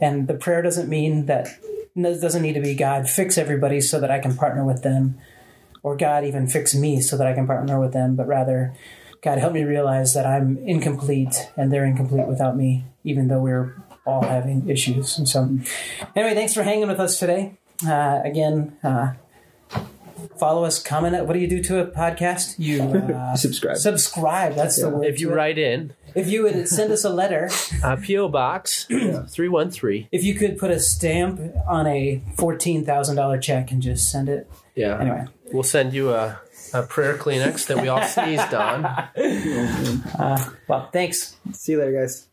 And 0.00 0.28
the 0.28 0.34
prayer 0.34 0.62
doesn't 0.62 0.88
mean 0.88 1.26
that 1.26 1.48
doesn't 1.96 2.42
need 2.42 2.52
to 2.52 2.60
be 2.60 2.76
God 2.76 3.08
fix 3.08 3.36
everybody 3.36 3.80
so 3.80 3.98
that 3.98 4.10
I 4.10 4.20
can 4.20 4.36
partner 4.36 4.64
with 4.64 4.84
them, 4.84 5.18
or 5.82 5.96
God 5.96 6.24
even 6.24 6.46
fix 6.46 6.74
me 6.74 7.00
so 7.00 7.16
that 7.16 7.26
I 7.26 7.32
can 7.32 7.46
partner 7.46 7.80
with 7.80 7.92
them, 7.92 8.14
but 8.14 8.28
rather 8.28 8.74
God, 9.22 9.38
help 9.38 9.52
me 9.52 9.64
realize 9.64 10.14
that 10.14 10.26
I'm 10.26 10.58
incomplete 10.58 11.50
and 11.56 11.72
they're 11.72 11.84
incomplete 11.84 12.26
without 12.26 12.56
me, 12.56 12.84
even 13.04 13.28
though 13.28 13.40
we're 13.40 13.74
all 14.06 14.22
having 14.22 14.68
issues. 14.68 15.18
And 15.18 15.28
so, 15.28 15.58
anyway, 16.16 16.34
thanks 16.34 16.54
for 16.54 16.62
hanging 16.62 16.88
with 16.88 17.00
us 17.00 17.18
today. 17.18 17.54
Uh, 17.86 18.20
again, 18.24 18.76
uh, 18.82 19.12
follow 20.38 20.64
us, 20.64 20.82
comment. 20.82 21.26
What 21.26 21.32
do 21.34 21.38
you 21.40 21.48
do 21.48 21.62
to 21.64 21.80
a 21.80 21.86
podcast? 21.86 22.54
You 22.58 22.82
uh, 23.14 23.36
Subscribe. 23.36 23.76
Subscribe. 23.76 24.54
That's 24.54 24.80
the 24.80 24.88
word. 24.90 25.04
If 25.06 25.20
you 25.20 25.32
write 25.32 25.58
in, 25.58 25.92
if 26.14 26.28
you 26.28 26.42
would 26.44 26.68
send 26.68 26.90
us 26.92 27.04
a 27.04 27.10
letter, 27.10 27.50
uh, 27.84 27.96
P.O. 27.96 28.28
Box 28.28 28.84
313. 28.86 30.08
if 30.10 30.24
you 30.24 30.34
could 30.34 30.58
put 30.58 30.70
a 30.70 30.80
stamp 30.80 31.40
on 31.68 31.86
a 31.86 32.22
fourteen 32.36 32.84
thousand 32.84 33.16
dollar 33.16 33.38
check 33.38 33.70
and 33.70 33.82
just 33.82 34.10
send 34.10 34.28
it. 34.28 34.50
Yeah. 34.74 34.98
Anyway, 35.00 35.26
We'll 35.52 35.62
send 35.62 35.92
you 35.92 36.10
a, 36.12 36.40
a 36.72 36.82
prayer 36.82 37.16
Kleenex 37.16 37.66
that 37.66 37.80
we 37.80 37.88
all 37.88 38.02
sneezed 38.02 38.54
on. 38.54 38.84
Uh, 40.18 40.50
well, 40.66 40.88
thanks. 40.92 41.36
See 41.52 41.72
you 41.72 41.78
later, 41.78 42.00
guys. 42.00 42.27